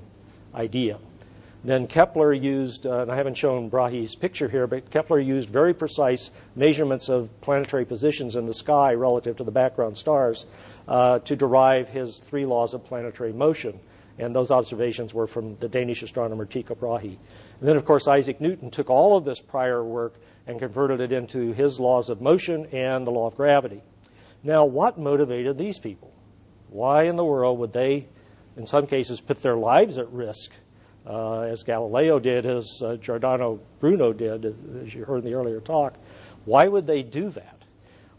idea. 0.55 0.99
Then 1.65 1.87
Kepler 1.87 2.33
used, 2.33 2.85
uh, 2.85 3.03
and 3.03 3.11
I 3.11 3.15
haven't 3.15 3.37
shown 3.37 3.69
Brahe's 3.69 4.15
picture 4.15 4.49
here, 4.49 4.67
but 4.67 4.89
Kepler 4.91 5.19
used 5.19 5.49
very 5.49 5.73
precise 5.73 6.29
measurements 6.55 7.07
of 7.07 7.29
planetary 7.39 7.85
positions 7.85 8.35
in 8.35 8.45
the 8.45 8.53
sky 8.53 8.93
relative 8.93 9.37
to 9.37 9.45
the 9.45 9.51
background 9.51 9.97
stars 9.97 10.45
uh, 10.89 11.19
to 11.19 11.37
derive 11.37 11.87
his 11.87 12.19
three 12.19 12.45
laws 12.45 12.73
of 12.73 12.83
planetary 12.83 13.31
motion. 13.31 13.79
And 14.19 14.35
those 14.35 14.51
observations 14.51 15.13
were 15.13 15.25
from 15.25 15.55
the 15.57 15.69
Danish 15.69 16.03
astronomer 16.03 16.45
Tycho 16.45 16.75
Brahe. 16.75 17.17
And 17.59 17.69
then, 17.69 17.77
of 17.77 17.85
course, 17.85 18.07
Isaac 18.09 18.41
Newton 18.41 18.69
took 18.69 18.89
all 18.89 19.15
of 19.15 19.23
this 19.23 19.39
prior 19.39 19.83
work 19.83 20.15
and 20.45 20.59
converted 20.59 20.99
it 20.99 21.13
into 21.13 21.53
his 21.53 21.79
laws 21.79 22.09
of 22.09 22.21
motion 22.21 22.67
and 22.73 23.07
the 23.07 23.11
law 23.11 23.27
of 23.27 23.37
gravity. 23.37 23.81
Now, 24.43 24.65
what 24.65 24.99
motivated 24.99 25.57
these 25.57 25.79
people? 25.79 26.11
Why 26.69 27.03
in 27.03 27.15
the 27.15 27.23
world 27.23 27.57
would 27.59 27.71
they, 27.71 28.07
in 28.57 28.65
some 28.65 28.85
cases, 28.85 29.21
put 29.21 29.41
their 29.41 29.55
lives 29.55 29.97
at 29.97 30.11
risk 30.11 30.51
uh, 31.05 31.41
as 31.41 31.63
Galileo 31.63 32.19
did, 32.19 32.45
as 32.45 32.81
uh, 32.83 32.95
Giordano 32.95 33.59
Bruno 33.79 34.13
did, 34.13 34.55
as 34.83 34.93
you 34.93 35.05
heard 35.05 35.19
in 35.19 35.25
the 35.25 35.33
earlier 35.33 35.59
talk. 35.59 35.95
Why 36.45 36.67
would 36.67 36.85
they 36.85 37.03
do 37.03 37.29
that? 37.31 37.57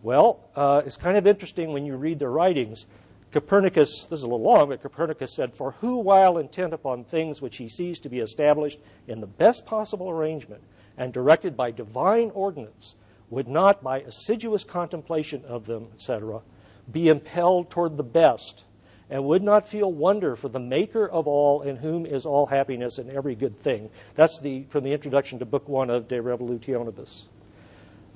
Well, 0.03 0.41
uh, 0.55 0.83
it's 0.85 0.97
kind 0.97 1.17
of 1.17 1.27
interesting 1.27 1.73
when 1.73 1.87
you 1.87 1.97
read 1.97 2.19
their 2.19 2.31
writings. 2.31 2.87
Copernicus, 3.33 4.07
this 4.09 4.19
is 4.19 4.23
a 4.23 4.27
little 4.27 4.43
long, 4.43 4.69
but 4.69 4.83
Copernicus 4.83 5.35
said, 5.35 5.55
For 5.55 5.73
who, 5.73 5.99
while 5.99 6.39
intent 6.39 6.73
upon 6.73 7.05
things 7.05 7.41
which 7.41 7.57
he 7.57 7.69
sees 7.69 7.99
to 8.01 8.09
be 8.09 8.21
established 8.21 8.79
in 9.09 9.21
the 9.21 9.27
best 9.27 9.67
possible 9.67 10.11
arrangement 10.11 10.63
and 10.97 11.13
directed 11.13 11.57
by 11.57 11.71
divine 11.71 12.31
ordinance, 12.35 12.95
would 13.31 13.49
not, 13.49 13.83
by 13.83 14.01
assiduous 14.01 14.63
contemplation 14.63 15.45
of 15.47 15.67
them, 15.67 15.89
etc., 15.95 16.43
be 16.93 17.09
impelled 17.09 17.71
toward 17.71 17.97
the 17.97 18.03
best 18.03 18.65
and 19.15 19.25
would 19.25 19.45
not 19.45 19.69
feel 19.69 19.93
wonder 19.93 20.35
for 20.35 20.49
the 20.49 20.59
maker 20.59 21.09
of 21.09 21.29
all 21.29 21.63
in 21.63 21.77
whom 21.77 22.05
is 22.05 22.27
all 22.27 22.47
happiness 22.47 22.99
and 22.99 23.09
every 23.09 23.37
good 23.37 23.57
thing. 23.61 23.89
That's 24.17 24.41
the, 24.41 24.65
from 24.71 24.83
the 24.83 24.93
introduction 24.93 25.39
to 25.39 25.45
book 25.45 25.69
one 25.69 25.89
of 25.89 26.09
De 26.09 26.21
Revolutionibus. 26.21 27.23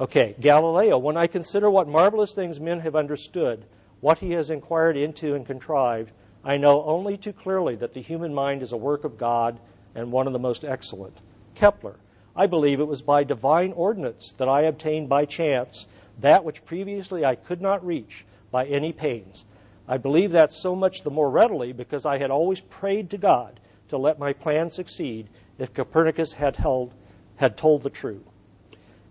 Okay, 0.00 0.34
Galileo, 0.40 0.98
when 0.98 1.16
I 1.16 1.28
consider 1.28 1.70
what 1.70 1.86
marvelous 1.86 2.34
things 2.34 2.58
men 2.58 2.80
have 2.80 2.96
understood, 2.96 3.64
what 4.00 4.18
he 4.18 4.32
has 4.32 4.50
inquired 4.50 4.96
into 4.96 5.36
and 5.36 5.46
contrived, 5.46 6.10
I 6.42 6.56
know 6.56 6.82
only 6.82 7.16
too 7.16 7.32
clearly 7.32 7.76
that 7.76 7.94
the 7.94 8.02
human 8.02 8.34
mind 8.34 8.64
is 8.64 8.72
a 8.72 8.76
work 8.76 9.04
of 9.04 9.16
God 9.16 9.60
and 9.94 10.10
one 10.10 10.26
of 10.26 10.32
the 10.32 10.40
most 10.40 10.64
excellent. 10.64 11.16
Kepler, 11.54 11.94
I 12.34 12.48
believe 12.48 12.80
it 12.80 12.88
was 12.88 13.02
by 13.02 13.22
divine 13.22 13.70
ordinance 13.70 14.34
that 14.38 14.48
I 14.48 14.62
obtained 14.62 15.08
by 15.08 15.26
chance 15.26 15.86
that 16.18 16.44
which 16.44 16.64
previously 16.64 17.24
I 17.24 17.36
could 17.36 17.60
not 17.60 17.86
reach 17.86 18.26
by 18.50 18.66
any 18.66 18.92
pains 18.92 19.44
I 19.88 19.96
believe 19.96 20.32
that 20.32 20.52
so 20.52 20.76
much 20.76 21.02
the 21.02 21.10
more 21.10 21.30
readily 21.30 21.72
because 21.72 22.04
I 22.04 22.18
had 22.18 22.30
always 22.30 22.60
prayed 22.60 23.08
to 23.10 23.18
God 23.18 23.58
to 23.88 23.96
let 23.96 24.18
my 24.18 24.34
plan 24.34 24.70
succeed 24.70 25.28
if 25.58 25.72
Copernicus 25.72 26.32
had, 26.34 26.56
held, 26.56 26.92
had 27.36 27.56
told 27.56 27.82
the 27.82 27.90
truth. 27.90 28.22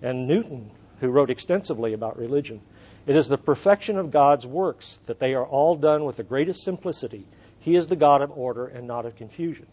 And 0.03 0.27
Newton, 0.27 0.69
who 0.99 1.09
wrote 1.09 1.31
extensively 1.31 1.93
about 1.93 2.19
religion, 2.19 2.61
it 3.07 3.15
is 3.15 3.27
the 3.27 3.37
perfection 3.39 3.97
of 3.97 4.11
God's 4.11 4.45
works 4.45 4.99
that 5.07 5.19
they 5.19 5.33
are 5.33 5.45
all 5.45 5.75
done 5.75 6.05
with 6.05 6.17
the 6.17 6.23
greatest 6.23 6.63
simplicity. 6.63 7.25
He 7.59 7.75
is 7.75 7.87
the 7.87 7.95
God 7.95 8.21
of 8.21 8.37
order 8.37 8.67
and 8.67 8.85
not 8.85 9.07
of 9.07 9.15
confusion. 9.15 9.65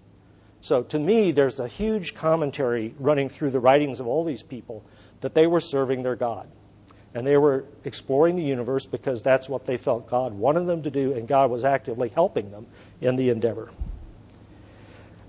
So 0.63 0.83
to 0.85 0.99
me, 0.99 1.33
there's 1.33 1.61
a 1.61 1.69
huge 1.69 2.15
commentary 2.15 2.95
running 2.99 3.29
through 3.29 3.51
the 3.51 3.61
writings 3.61 4.01
of 4.01 4.07
all 4.07 4.25
these 4.25 4.43
people 4.43 4.83
that 5.21 5.35
they 5.35 5.47
were 5.47 5.61
serving 5.61 6.03
their 6.03 6.17
God 6.17 6.49
and 7.15 7.27
they 7.27 7.37
were 7.37 7.65
exploring 7.85 8.37
the 8.37 8.43
universe 8.43 8.85
because 8.85 9.23
that's 9.23 9.49
what 9.49 9.67
they 9.67 9.77
felt 9.77 10.09
God 10.09 10.35
wanted 10.35 10.67
them 10.67 10.83
to 10.83 10.91
do, 10.91 11.13
and 11.13 11.27
God 11.29 11.51
was 11.51 11.65
actively 11.65 12.09
helping 12.09 12.51
them 12.51 12.67
in 13.01 13.17
the 13.17 13.31
endeavor. 13.31 13.71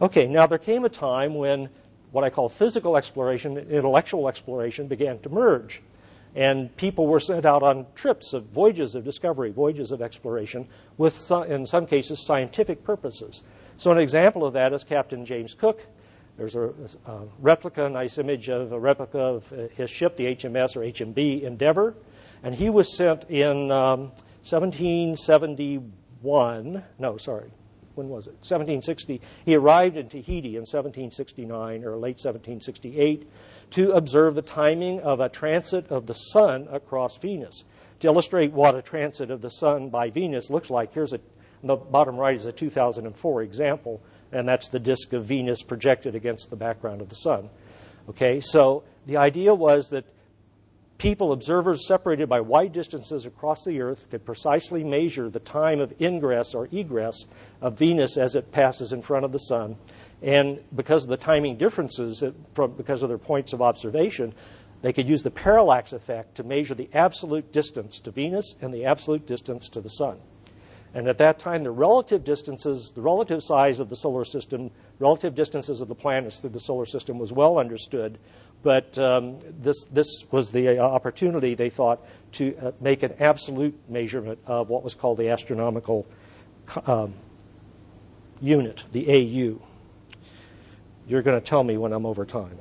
Okay, 0.01 0.27
now 0.27 0.47
there 0.47 0.57
came 0.57 0.83
a 0.83 0.89
time 0.89 1.35
when 1.35 1.69
what 2.11 2.23
I 2.23 2.29
call 2.29 2.49
physical 2.49 2.97
exploration, 2.97 3.57
intellectual 3.57 4.27
exploration, 4.27 4.87
began 4.87 5.19
to 5.19 5.29
merge. 5.29 5.81
And 6.33 6.75
people 6.75 7.07
were 7.07 7.19
sent 7.19 7.45
out 7.45 7.61
on 7.61 7.85
trips 7.93 8.33
of 8.33 8.45
voyages 8.45 8.95
of 8.95 9.03
discovery, 9.03 9.51
voyages 9.51 9.91
of 9.91 10.01
exploration, 10.01 10.67
with, 10.97 11.17
some, 11.17 11.43
in 11.43 11.65
some 11.65 11.85
cases, 11.85 12.19
scientific 12.19 12.83
purposes. 12.83 13.43
So, 13.77 13.91
an 13.91 13.97
example 13.97 14.45
of 14.45 14.53
that 14.53 14.73
is 14.73 14.83
Captain 14.83 15.25
James 15.25 15.53
Cook, 15.53 15.81
there's 16.37 16.55
a, 16.55 16.71
a, 17.05 17.21
replica, 17.39 17.85
a 17.85 17.89
nice 17.89 18.17
image 18.17 18.49
of 18.49 18.71
a 18.71 18.79
replica 18.79 19.19
of 19.19 19.47
his 19.75 19.89
ship, 19.89 20.15
the 20.17 20.35
HMS 20.35 20.75
or 20.75 20.81
HMB 20.81 21.43
Endeavour. 21.43 21.95
And 22.43 22.53
he 22.53 22.69
was 22.69 22.93
sent 22.95 23.23
in 23.29 23.71
um, 23.71 24.11
1771. 24.43 26.83
No, 26.99 27.17
sorry. 27.17 27.49
When 27.95 28.09
was 28.09 28.27
it? 28.27 28.35
1760. 28.43 29.21
He 29.45 29.55
arrived 29.55 29.95
in 29.95 30.09
Tahiti 30.09 30.57
in 30.57 30.63
1769 30.63 31.85
or 31.85 31.95
late 31.95 32.17
1768 32.17 33.29
to 33.71 33.93
observe 33.93 34.35
the 34.35 34.41
timing 34.41 34.99
of 34.99 35.21
a 35.21 35.29
transit 35.29 35.87
of 35.87 36.05
the 36.05 36.13
sun 36.13 36.67
across 36.69 37.15
Venus. 37.17 37.63
To 38.01 38.07
illustrate 38.07 38.51
what 38.51 38.75
a 38.75 38.81
transit 38.81 39.31
of 39.31 39.41
the 39.41 39.49
sun 39.49 39.87
by 39.89 40.09
Venus 40.09 40.49
looks 40.49 40.69
like, 40.69 40.93
here's 40.93 41.13
a, 41.13 41.21
the 41.63 41.77
bottom 41.77 42.17
right 42.17 42.35
is 42.35 42.45
a 42.45 42.51
2004 42.51 43.41
example 43.41 44.01
and 44.31 44.47
that's 44.47 44.69
the 44.69 44.79
disk 44.79 45.13
of 45.13 45.25
Venus 45.25 45.61
projected 45.61 46.15
against 46.15 46.49
the 46.49 46.55
background 46.55 47.01
of 47.01 47.09
the 47.09 47.15
sun. 47.15 47.49
Okay, 48.09 48.39
so 48.39 48.83
the 49.05 49.17
idea 49.17 49.53
was 49.53 49.89
that 49.89 50.05
people, 50.97 51.31
observers 51.31 51.87
separated 51.87 52.29
by 52.29 52.39
wide 52.39 52.71
distances 52.71 53.25
across 53.25 53.63
the 53.63 53.81
Earth, 53.81 54.05
could 54.09 54.25
precisely 54.25 54.83
measure 54.83 55.29
the 55.29 55.39
time 55.39 55.79
of 55.79 55.93
ingress 56.01 56.53
or 56.53 56.67
egress 56.71 57.25
of 57.61 57.77
Venus 57.77 58.17
as 58.17 58.35
it 58.35 58.51
passes 58.51 58.93
in 58.93 59.01
front 59.01 59.25
of 59.25 59.31
the 59.31 59.39
sun. 59.39 59.75
And 60.21 60.59
because 60.75 61.03
of 61.03 61.09
the 61.09 61.17
timing 61.17 61.57
differences, 61.57 62.23
because 62.53 63.03
of 63.03 63.09
their 63.09 63.17
points 63.17 63.53
of 63.53 63.61
observation, 63.61 64.33
they 64.81 64.93
could 64.93 65.09
use 65.09 65.23
the 65.23 65.31
parallax 65.31 65.93
effect 65.93 66.35
to 66.35 66.43
measure 66.43 66.75
the 66.75 66.89
absolute 66.93 67.51
distance 67.51 67.99
to 67.99 68.11
Venus 68.11 68.55
and 68.61 68.73
the 68.73 68.85
absolute 68.85 69.25
distance 69.25 69.67
to 69.69 69.81
the 69.81 69.89
sun. 69.89 70.19
And 70.95 71.09
at 71.09 71.17
that 71.17 71.39
time, 71.39 71.65
the 71.65 71.71
relative 71.71 72.23
distances, 72.23 72.93
the 72.95 73.01
relative 73.01 73.43
size 73.43 73.81
of 73.81 73.89
the 73.89 73.97
solar 73.97 74.23
system, 74.23 74.71
relative 74.97 75.35
distances 75.35 75.81
of 75.81 75.89
the 75.89 75.93
planets 75.93 76.39
through 76.39 76.51
the 76.51 76.59
solar 76.61 76.85
system 76.85 77.19
was 77.19 77.33
well 77.33 77.59
understood. 77.59 78.17
But 78.63 78.97
um, 78.97 79.39
this, 79.59 79.83
this 79.91 80.07
was 80.31 80.53
the 80.53 80.79
uh, 80.79 80.81
opportunity, 80.81 81.53
they 81.53 81.69
thought, 81.69 81.99
to 82.33 82.57
uh, 82.57 82.71
make 82.79 83.03
an 83.03 83.13
absolute 83.19 83.77
measurement 83.89 84.39
of 84.47 84.69
what 84.69 84.83
was 84.83 84.95
called 84.95 85.17
the 85.17 85.27
astronomical 85.29 86.07
um, 86.85 87.13
unit, 88.39 88.85
the 88.93 89.05
AU. 89.09 89.61
You're 91.09 91.21
going 91.21 91.39
to 91.39 91.45
tell 91.45 91.65
me 91.65 91.75
when 91.75 91.91
I'm 91.91 92.05
over 92.05 92.25
time. 92.25 92.57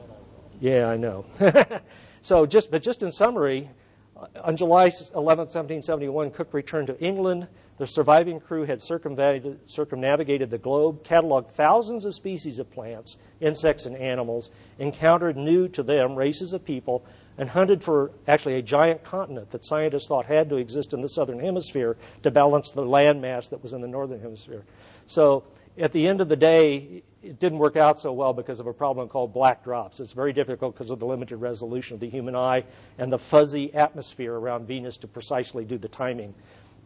Yeah, 0.61 0.89
I 0.89 0.97
know. 0.97 1.25
so, 2.23 2.47
just, 2.47 2.73
but 2.73 2.83
just 2.83 3.05
in 3.05 3.13
summary, 3.13 3.71
uh, 4.17 4.27
on 4.43 4.57
July 4.57 4.87
11, 5.15 5.23
1771, 5.23 6.33
Cook 6.33 6.53
returned 6.53 6.89
to 6.89 7.01
England 7.01 7.47
the 7.79 7.87
surviving 7.87 8.39
crew 8.39 8.65
had 8.65 8.81
circumnavigated 8.81 10.51
the 10.51 10.59
globe, 10.59 11.03
cataloged 11.03 11.51
thousands 11.51 12.05
of 12.05 12.15
species 12.15 12.59
of 12.59 12.71
plants, 12.71 13.17
insects, 13.41 13.85
and 13.87 13.97
animals, 13.97 14.51
encountered 14.79 15.37
new 15.37 15.67
to 15.69 15.83
them 15.83 16.15
races 16.15 16.53
of 16.53 16.65
people, 16.65 17.05
and 17.37 17.49
hunted 17.49 17.83
for 17.83 18.13
actually 18.29 18.55
a 18.55 18.63
giant 18.63 19.03
continent 19.03 19.51
that 19.51 19.65
scientists 19.65 20.07
thought 20.07 20.25
had 20.27 20.49
to 20.49 20.57
exist 20.57 20.93
in 20.93 21.01
the 21.01 21.09
southern 21.09 21.41
hemisphere 21.41 21.97
to 22.23 22.31
balance 22.31 22.71
the 22.71 22.83
landmass 22.83 23.49
that 23.51 23.61
was 23.61 23.73
in 23.73 23.81
the 23.81 23.89
northern 23.89 24.21
hemisphere. 24.21 24.63
So 25.07 25.43
at 25.77 25.91
the 25.91 26.07
end 26.07 26.21
of 26.21 26.29
the 26.29 26.37
day, 26.37 27.03
it 27.25 27.41
didn't 27.41 27.59
work 27.59 27.75
out 27.75 27.99
so 27.99 28.13
well 28.13 28.33
because 28.33 28.61
of 28.61 28.69
a 28.69 28.73
problem 28.73 29.09
called 29.09 29.35
black 29.35 29.65
drops. 29.65 29.99
It's 29.99 30.13
very 30.13 30.33
difficult 30.33 30.75
because 30.75 30.91
of 30.91 31.01
the 31.01 31.07
limited 31.07 31.39
resolution 31.39 31.95
of 31.95 32.01
the 32.01 32.09
human 32.09 32.37
eye 32.37 32.63
and 32.99 33.13
the 33.13 33.19
fuzzy 33.19 33.75
atmosphere 33.75 34.35
around 34.35 34.69
Venus 34.69 34.97
to 34.99 35.09
precisely 35.09 35.65
do 35.65 35.77
the 35.77 35.89
timing. 35.89 36.35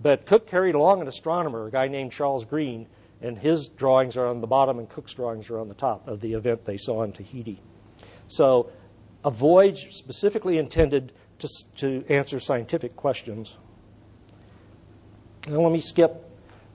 But 0.00 0.26
Cook 0.26 0.46
carried 0.46 0.74
along 0.74 1.00
an 1.00 1.08
astronomer, 1.08 1.66
a 1.66 1.70
guy 1.70 1.88
named 1.88 2.12
Charles 2.12 2.44
Green, 2.44 2.86
and 3.20 3.36
his 3.36 3.68
drawings 3.68 4.16
are 4.16 4.26
on 4.26 4.40
the 4.40 4.46
bottom 4.46 4.78
and 4.78 4.88
Cook's 4.88 5.12
drawings 5.12 5.50
are 5.50 5.58
on 5.58 5.68
the 5.68 5.74
top 5.74 6.06
of 6.06 6.20
the 6.20 6.34
event 6.34 6.64
they 6.64 6.76
saw 6.76 7.02
in 7.02 7.12
Tahiti. 7.12 7.60
So, 8.28 8.70
a 9.24 9.30
voyage 9.30 9.88
specifically 9.92 10.58
intended 10.58 11.12
to, 11.40 11.48
to 11.78 12.04
answer 12.08 12.38
scientific 12.38 12.94
questions. 12.94 13.56
Now, 15.48 15.60
let 15.60 15.72
me 15.72 15.80
skip. 15.80 16.24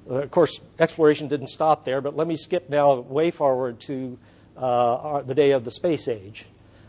Uh, 0.09 0.15
of 0.15 0.31
course, 0.31 0.59
exploration 0.79 1.29
didn't 1.29 1.47
stop 1.47 1.85
there, 1.85 2.01
but 2.01 2.17
let 2.17 2.27
me 2.27 2.35
skip 2.35 2.69
now 2.69 2.95
way 2.99 3.31
forward 3.31 3.79
to 3.81 4.17
uh, 4.57 5.21
the 5.21 5.33
day 5.33 5.51
of 5.51 5.63
the 5.63 5.71
space 5.71 6.07
age. 6.07 6.45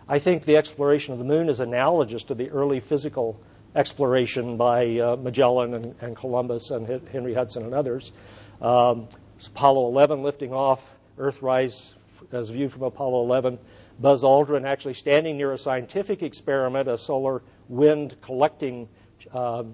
I 0.08 0.18
think 0.18 0.44
the 0.44 0.56
exploration 0.56 1.12
of 1.12 1.18
the 1.18 1.24
moon 1.24 1.48
is 1.48 1.60
analogous 1.60 2.24
to 2.24 2.34
the 2.34 2.50
early 2.50 2.80
physical 2.80 3.40
exploration 3.74 4.56
by 4.56 4.98
uh, 4.98 5.16
Magellan 5.16 5.74
and, 5.74 5.94
and, 6.00 6.16
Columbus 6.16 6.70
and 6.70 6.86
Henry 7.08 7.34
Hudson 7.34 7.64
and 7.64 7.74
others. 7.74 8.12
Um, 8.60 9.08
Apollo 9.46 9.88
11 9.88 10.22
lifting 10.22 10.52
off, 10.52 10.82
Earthrise 11.18 11.94
as 12.32 12.50
viewed 12.50 12.72
from 12.72 12.82
Apollo 12.82 13.22
11. 13.24 13.58
Buzz 14.00 14.22
Aldrin 14.22 14.64
actually 14.66 14.94
standing 14.94 15.36
near 15.36 15.52
a 15.52 15.58
scientific 15.58 16.22
experiment, 16.22 16.88
a 16.88 16.98
solar 16.98 17.42
wind 17.68 18.16
collecting 18.22 18.88
uh, 19.32 19.64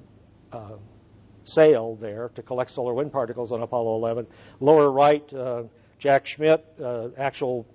uh, 0.53 0.73
sail 1.45 1.97
there 1.97 2.31
to 2.35 2.43
collect 2.43 2.71
solar 2.71 2.93
wind 2.95 3.13
particles 3.13 3.53
on 3.53 3.63
Apollo 3.63 3.97
11. 3.97 4.27
Lower 4.61 4.91
right, 4.91 5.33
uh, 5.33 5.63
Jack 5.99 6.27
Schmitt, 6.27 6.67
uh, 6.83 7.09
actual 7.17 7.67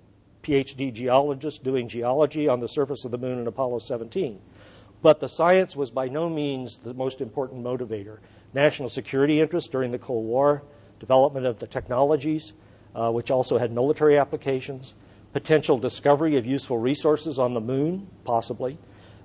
PhD 0.42 0.92
geologist 0.92 1.64
doing 1.64 1.88
geology 1.88 2.48
on 2.48 2.60
the 2.60 2.68
surface 2.68 3.04
of 3.04 3.10
the 3.10 3.18
moon 3.18 3.38
in 3.38 3.46
Apollo 3.46 3.80
17. 3.80 4.38
But 5.06 5.20
the 5.20 5.28
science 5.28 5.76
was 5.76 5.92
by 5.92 6.08
no 6.08 6.28
means 6.28 6.78
the 6.78 6.92
most 6.92 7.20
important 7.20 7.62
motivator. 7.62 8.18
National 8.54 8.90
security 8.90 9.40
interests 9.40 9.70
during 9.70 9.92
the 9.92 10.00
Cold 10.00 10.26
War, 10.26 10.64
development 10.98 11.46
of 11.46 11.60
the 11.60 11.68
technologies, 11.68 12.54
uh, 12.92 13.12
which 13.12 13.30
also 13.30 13.56
had 13.56 13.70
military 13.70 14.18
applications, 14.18 14.94
potential 15.32 15.78
discovery 15.78 16.36
of 16.38 16.44
useful 16.44 16.78
resources 16.78 17.38
on 17.38 17.54
the 17.54 17.60
moon, 17.60 18.08
possibly, 18.24 18.78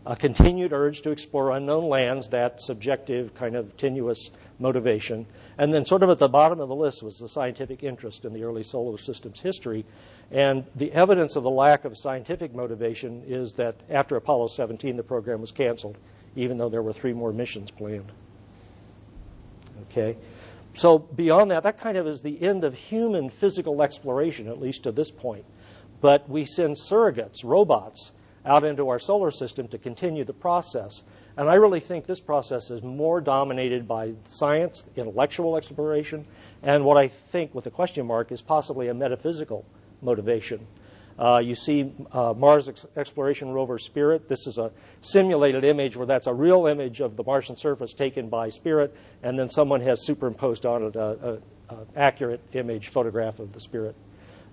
a 0.05 0.15
continued 0.15 0.71
urge 0.71 1.01
to 1.01 1.09
explore 1.09 1.50
unknown 1.50 1.89
lands, 1.89 2.27
that 2.27 2.61
subjective, 2.61 3.33
kind 3.33 3.55
of 3.55 3.75
tenuous 3.75 4.29
motivation. 4.62 5.25
And 5.58 5.74
then, 5.74 5.86
sort 5.86 6.03
of 6.03 6.10
at 6.10 6.20
the 6.20 6.30
bottom 6.30 6.60
of 6.60 6.70
the 6.70 6.75
list, 6.75 7.03
was 7.03 7.18
the 7.18 7.27
scientific 7.27 7.84
interest 7.84 8.25
in 8.25 8.34
the 8.34 8.44
early 8.44 8.63
solar 8.63 8.98
system's 8.98 9.39
history. 9.39 9.86
And 10.32 10.65
the 10.75 10.91
evidence 10.94 11.36
of 11.36 11.44
the 11.44 11.50
lack 11.50 11.84
of 11.84 11.98
scientific 11.98 12.56
motivation 12.56 13.24
is 13.27 13.53
that 13.53 13.75
after 13.89 14.15
Apollo 14.15 14.48
17, 14.50 14.96
the 14.96 15.03
program 15.03 15.41
was 15.41 15.51
canceled, 15.51 15.98
even 16.36 16.58
though 16.58 16.70
there 16.70 16.82
were 16.82 16.94
three 16.94 17.13
more 17.13 17.34
missions 17.34 17.72
planned. 17.72 18.12
Okay? 19.89 20.18
So, 20.74 21.00
beyond 21.00 21.51
that, 21.51 21.63
that 21.63 21.80
kind 21.80 21.98
of 21.98 22.08
is 22.08 22.22
the 22.22 22.41
end 22.41 22.63
of 22.63 22.74
human 22.74 23.30
physical 23.30 23.82
exploration, 23.82 24.48
at 24.48 24.62
least 24.62 24.84
to 24.84 24.91
this 24.91 25.12
point. 25.12 25.44
But 26.00 26.30
we 26.30 26.46
send 26.46 26.75
surrogates, 26.77 27.44
robots, 27.44 28.13
out 28.46 28.63
into 28.63 28.89
our 28.89 29.00
solar 29.00 29.32
system 29.32 29.68
to 29.68 29.77
continue 29.77 30.24
the 30.24 30.34
process. 30.34 31.03
And 31.41 31.50
I 31.50 31.55
really 31.55 31.79
think 31.79 32.05
this 32.05 32.19
process 32.19 32.69
is 32.69 32.83
more 32.83 33.19
dominated 33.19 33.88
by 33.88 34.13
science, 34.29 34.86
intellectual 34.95 35.57
exploration, 35.57 36.24
and 36.62 36.86
what 36.86 36.98
I 36.98 37.07
think, 37.07 37.55
with 37.55 37.65
a 37.65 37.71
question 37.71 38.05
mark, 38.05 38.31
is 38.31 38.43
possibly 38.43 38.89
a 38.89 38.93
metaphysical 38.93 39.65
motivation. 40.03 40.67
Uh, 41.17 41.41
you 41.43 41.55
see 41.55 41.91
uh, 42.12 42.36
Mars 42.38 42.67
ex- 42.67 42.86
exploration 42.95 43.53
rover 43.53 43.79
Spirit. 43.79 44.29
This 44.29 44.45
is 44.45 44.60
a 44.60 44.71
simulated 45.01 45.63
image 45.63 45.98
where 45.98 46.05
that's 46.05 46.27
a 46.27 46.33
real 46.33 46.67
image 46.67 47.00
of 47.00 47.15
the 47.15 47.24
Martian 47.24 47.55
surface 47.55 47.95
taken 47.95 48.29
by 48.29 48.50
Spirit, 48.50 48.95
and 49.24 49.39
then 49.39 49.50
someone 49.50 49.81
has 49.81 50.05
superimposed 50.05 50.67
on 50.67 50.83
it 50.83 50.95
an 50.95 51.41
accurate 51.95 52.41
image 52.53 52.89
photograph 52.89 53.39
of 53.39 53.51
the 53.51 53.60
Spirit 53.60 53.95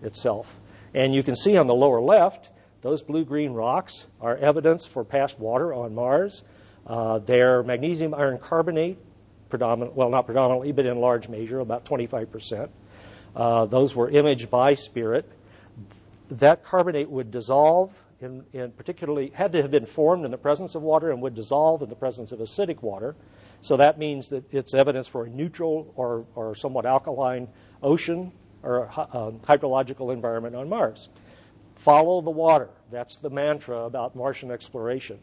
itself. 0.02 0.57
And 0.95 1.14
you 1.14 1.23
can 1.23 1.37
see 1.37 1.59
on 1.59 1.66
the 1.66 1.75
lower 1.75 2.00
left 2.00 2.49
those 2.80 3.02
blue 3.02 3.25
green 3.25 3.52
rocks 3.52 4.07
are 4.21 4.37
evidence 4.37 4.87
for 4.87 5.04
past 5.04 5.38
water 5.38 5.75
on 5.75 5.95
Mars. 5.95 6.45
Uh, 6.88 7.18
they're 7.18 7.62
magnesium 7.62 8.14
iron 8.14 8.38
carbonate, 8.38 8.99
predominant, 9.50 9.95
well, 9.95 10.09
not 10.09 10.25
predominantly, 10.25 10.73
but 10.73 10.87
in 10.87 10.99
large 10.99 11.28
measure, 11.28 11.61
about 11.61 11.85
25%. 11.85 12.71
Uh, 13.37 13.66
those 13.66 13.95
were 13.95 14.09
imaged 14.09 14.50
by 14.50 14.75
Spirit. 14.75 15.30
That 16.30 16.64
carbonate 16.64 17.11
would 17.11 17.30
dissolve, 17.30 17.92
in, 18.21 18.45
in 18.52 18.73
particularly, 18.73 19.30
had 19.35 19.52
to 19.52 19.62
have 19.62 19.71
been 19.71 19.87
formed 19.87 20.25
in 20.25 20.30
the 20.30 20.38
presence 20.38 20.75
of 20.75 20.83
water 20.83 21.11
and 21.11 21.21
would 21.23 21.35
dissolve 21.35 21.83
in 21.83 21.90
the 21.90 21.95
presence 21.95 22.33
of 22.33 22.38
acidic 22.38 22.83
water. 22.83 23.14
So 23.61 23.76
that 23.76 23.99
means 23.99 24.28
that 24.28 24.45
it's 24.52 24.73
evidence 24.73 25.07
for 25.07 25.25
a 25.25 25.28
neutral 25.28 25.92
or, 25.95 26.25
or 26.35 26.54
somewhat 26.54 26.87
alkaline 26.87 27.49
ocean 27.83 28.33
or 28.62 28.88
uh, 28.97 29.30
hydrological 29.47 30.12
environment 30.12 30.57
on 30.57 30.68
Mars. 30.68 31.09
Follow 31.76 32.21
the 32.23 32.30
water. 32.30 32.71
That's 32.90 33.16
the 33.16 33.30
mantra 33.30 33.85
about 33.85 34.16
Martian 34.16 34.50
exploration. 34.50 35.18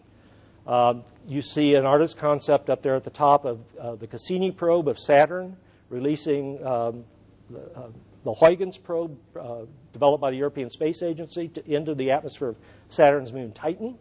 Um, 0.68 1.04
you 1.28 1.42
see 1.42 1.76
an 1.76 1.86
artist's 1.86 2.20
concept 2.20 2.70
up 2.70 2.82
there 2.82 2.96
at 2.96 3.04
the 3.04 3.10
top 3.10 3.46
of 3.46 3.60
uh, 3.80 3.96
the 3.96 4.08
Cassini 4.08 4.52
probe 4.52 4.88
of 4.88 5.00
Saturn, 5.00 5.58
releasing 5.90 6.66
um, 6.66 7.04
the, 7.50 7.60
uh, 7.76 7.88
the, 8.24 8.34
Huygens 8.34 8.78
probe 8.78 9.18
uh, 9.40 9.62
developed 9.94 10.22
by 10.22 10.32
the 10.32 10.38
European 10.38 10.70
Space 10.70 11.04
Agency 11.04 11.48
to, 11.50 11.72
into 11.72 11.94
the 11.94 12.12
atmosphere 12.12 12.50
of 12.50 12.58
Saturn's 12.90 13.32
moon 13.32 13.52
Titan. 13.52 13.98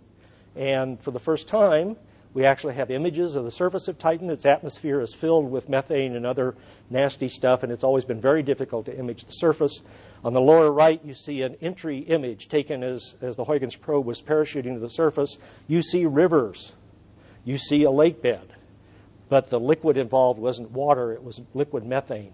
And 0.56 1.00
for 1.02 1.10
the 1.10 1.18
first 1.18 1.48
time, 1.48 1.96
we 2.32 2.44
actually 2.44 2.74
have 2.74 2.90
images 2.90 3.36
of 3.36 3.44
the 3.44 3.50
surface 3.50 3.86
of 3.86 3.98
Titan. 3.98 4.28
Its 4.30 4.44
atmosphere 4.44 5.00
is 5.00 5.14
filled 5.14 5.50
with 5.50 5.68
methane 5.68 6.16
and 6.16 6.26
other 6.26 6.56
nasty 6.90 7.28
stuff, 7.28 7.62
and 7.62 7.70
it's 7.70 7.84
always 7.84 8.04
been 8.04 8.20
very 8.20 8.42
difficult 8.42 8.86
to 8.86 8.98
image 8.98 9.24
the 9.24 9.32
surface. 9.32 9.82
On 10.24 10.32
the 10.32 10.40
lower 10.40 10.72
right, 10.72 11.04
you 11.04 11.12
see 11.12 11.42
an 11.42 11.56
entry 11.60 11.98
image 11.98 12.48
taken 12.48 12.82
as, 12.82 13.14
as 13.20 13.37
the 13.37 13.44
Huygens 13.44 13.76
probe 13.76 14.06
was 14.06 14.22
parachuting 14.22 14.74
to 14.74 14.80
the 14.80 14.88
surface. 14.88 15.37
You 15.68 15.82
see 15.82 16.06
rivers. 16.06 16.72
You 17.44 17.58
see 17.58 17.82
a 17.82 17.90
lake 17.90 18.22
bed. 18.22 18.54
But 19.28 19.50
the 19.50 19.60
liquid 19.60 19.98
involved 19.98 20.40
wasn't 20.40 20.70
water, 20.70 21.12
it 21.12 21.22
was 21.22 21.40
liquid 21.52 21.84
methane. 21.84 22.32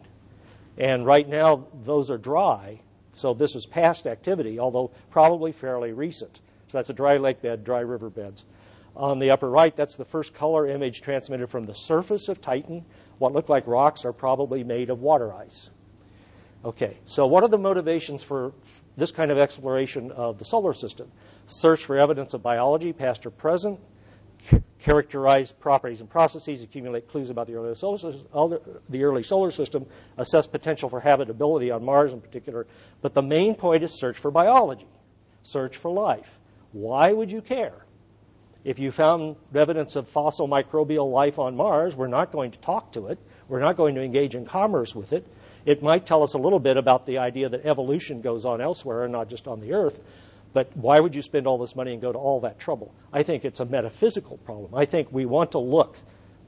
And 0.79 1.05
right 1.05 1.29
now, 1.29 1.67
those 1.85 2.11
are 2.11 2.19
dry. 2.19 2.81
So 3.15 3.35
this 3.35 3.55
was 3.55 3.67
past 3.67 4.07
activity, 4.07 4.61
although 4.61 4.93
probably 5.11 5.51
fairly 5.51 5.93
recent. 5.93 6.41
So 6.69 6.79
that's 6.79 6.91
a 6.91 6.95
dry 6.95 7.17
lake 7.17 7.43
bed, 7.43 7.65
dry 7.65 7.81
river 7.81 8.09
beds. 8.09 8.45
On 8.95 9.19
the 9.19 9.31
upper 9.31 9.51
right, 9.51 9.75
that's 9.75 9.97
the 9.97 10.05
first 10.05 10.33
color 10.33 10.69
image 10.69 11.01
transmitted 11.01 11.49
from 11.49 11.67
the 11.67 11.75
surface 11.75 12.29
of 12.29 12.41
Titan. 12.41 12.85
What 13.19 13.33
look 13.33 13.49
like 13.49 13.67
rocks 13.67 14.05
are 14.05 14.13
probably 14.13 14.63
made 14.63 14.91
of 14.91 15.01
water 15.01 15.35
ice. 15.35 15.71
Okay, 16.63 16.99
so 17.07 17.27
what 17.27 17.43
are 17.43 17.49
the 17.49 17.59
motivations 17.59 18.23
for 18.23 18.53
this 18.97 19.11
kind 19.11 19.31
of 19.31 19.39
exploration 19.39 20.13
of 20.13 20.39
the 20.39 20.45
solar 20.45 20.75
system? 20.75 21.11
Search 21.47 21.87
for 21.87 21.99
evidence 21.99 22.35
of 22.35 22.43
biology, 22.43 22.93
past 22.93 23.25
or 23.25 23.31
present, 23.31 23.81
characterize 24.79 25.53
properties 25.53 26.01
and 26.01 26.11
processes, 26.11 26.63
accumulate 26.63 27.09
clues 27.09 27.31
about 27.31 27.47
the 27.47 27.55
early, 27.55 27.75
solar 27.75 28.61
the 28.91 29.05
early 29.05 29.23
solar 29.23 29.51
system, 29.51 29.87
assess 30.19 30.47
potential 30.47 30.91
for 30.91 31.01
habitability 31.01 31.71
on 31.71 31.83
Mars 31.83 32.13
in 32.13 32.21
particular. 32.21 32.67
But 33.01 33.15
the 33.15 33.23
main 33.23 33.55
point 33.55 33.83
is 33.83 33.99
search 33.99 34.19
for 34.19 34.31
biology, 34.31 34.87
search 35.43 35.79
for 35.79 35.91
life. 35.91 36.39
Why 36.73 37.13
would 37.13 37.33
you 37.33 37.41
care? 37.41 37.87
If 38.65 38.79
you 38.79 38.91
found 38.91 39.37
evidence 39.55 39.97
of 39.97 40.09
fossil 40.09 40.47
microbial 40.47 41.11
life 41.11 41.39
on 41.39 41.57
Mars, 41.57 41.97
we're 41.97 42.07
not 42.07 42.33
going 42.33 42.51
to 42.51 42.59
talk 42.59 42.93
to 42.93 43.07
it. 43.07 43.19
We're 43.49 43.61
not 43.61 43.79
going 43.79 43.95
to 43.95 44.03
engage 44.03 44.35
in 44.35 44.45
commerce 44.45 44.95
with 44.95 45.15
it. 45.15 45.27
It 45.67 45.83
might 45.83 46.07
tell 46.07 46.23
us 46.23 46.35
a 46.35 46.39
little 46.39 46.59
bit 46.59 46.77
about 46.77 47.07
the 47.07 47.19
idea 47.19 47.49
that 47.49 47.67
evolution 47.67 48.21
goes 48.21 48.45
on 48.45 48.61
elsewhere 48.61 49.05
and 49.05 49.13
not 49.13 49.29
just 49.29 49.47
on 49.47 49.61
the 49.61 49.73
Earth. 49.73 50.01
But 50.53 50.77
why 50.77 50.99
would 50.99 51.15
you 51.15 51.23
spend 51.23 51.47
all 51.47 51.59
this 51.59 51.77
money 51.77 51.93
and 51.93 52.03
go 52.03 52.13
to 52.13 52.19
all 52.19 52.41
that 52.41 52.59
trouble? 52.59 52.93
I 53.13 53.23
think 53.23 53.45
it's 53.45 53.61
a 53.61 53.65
metaphysical 53.65 54.39
problem. 54.39 54.75
I 54.75 54.85
think 54.85 55.09
we 55.13 55.27
want 55.27 55.53
to 55.53 55.59
look 55.59 55.97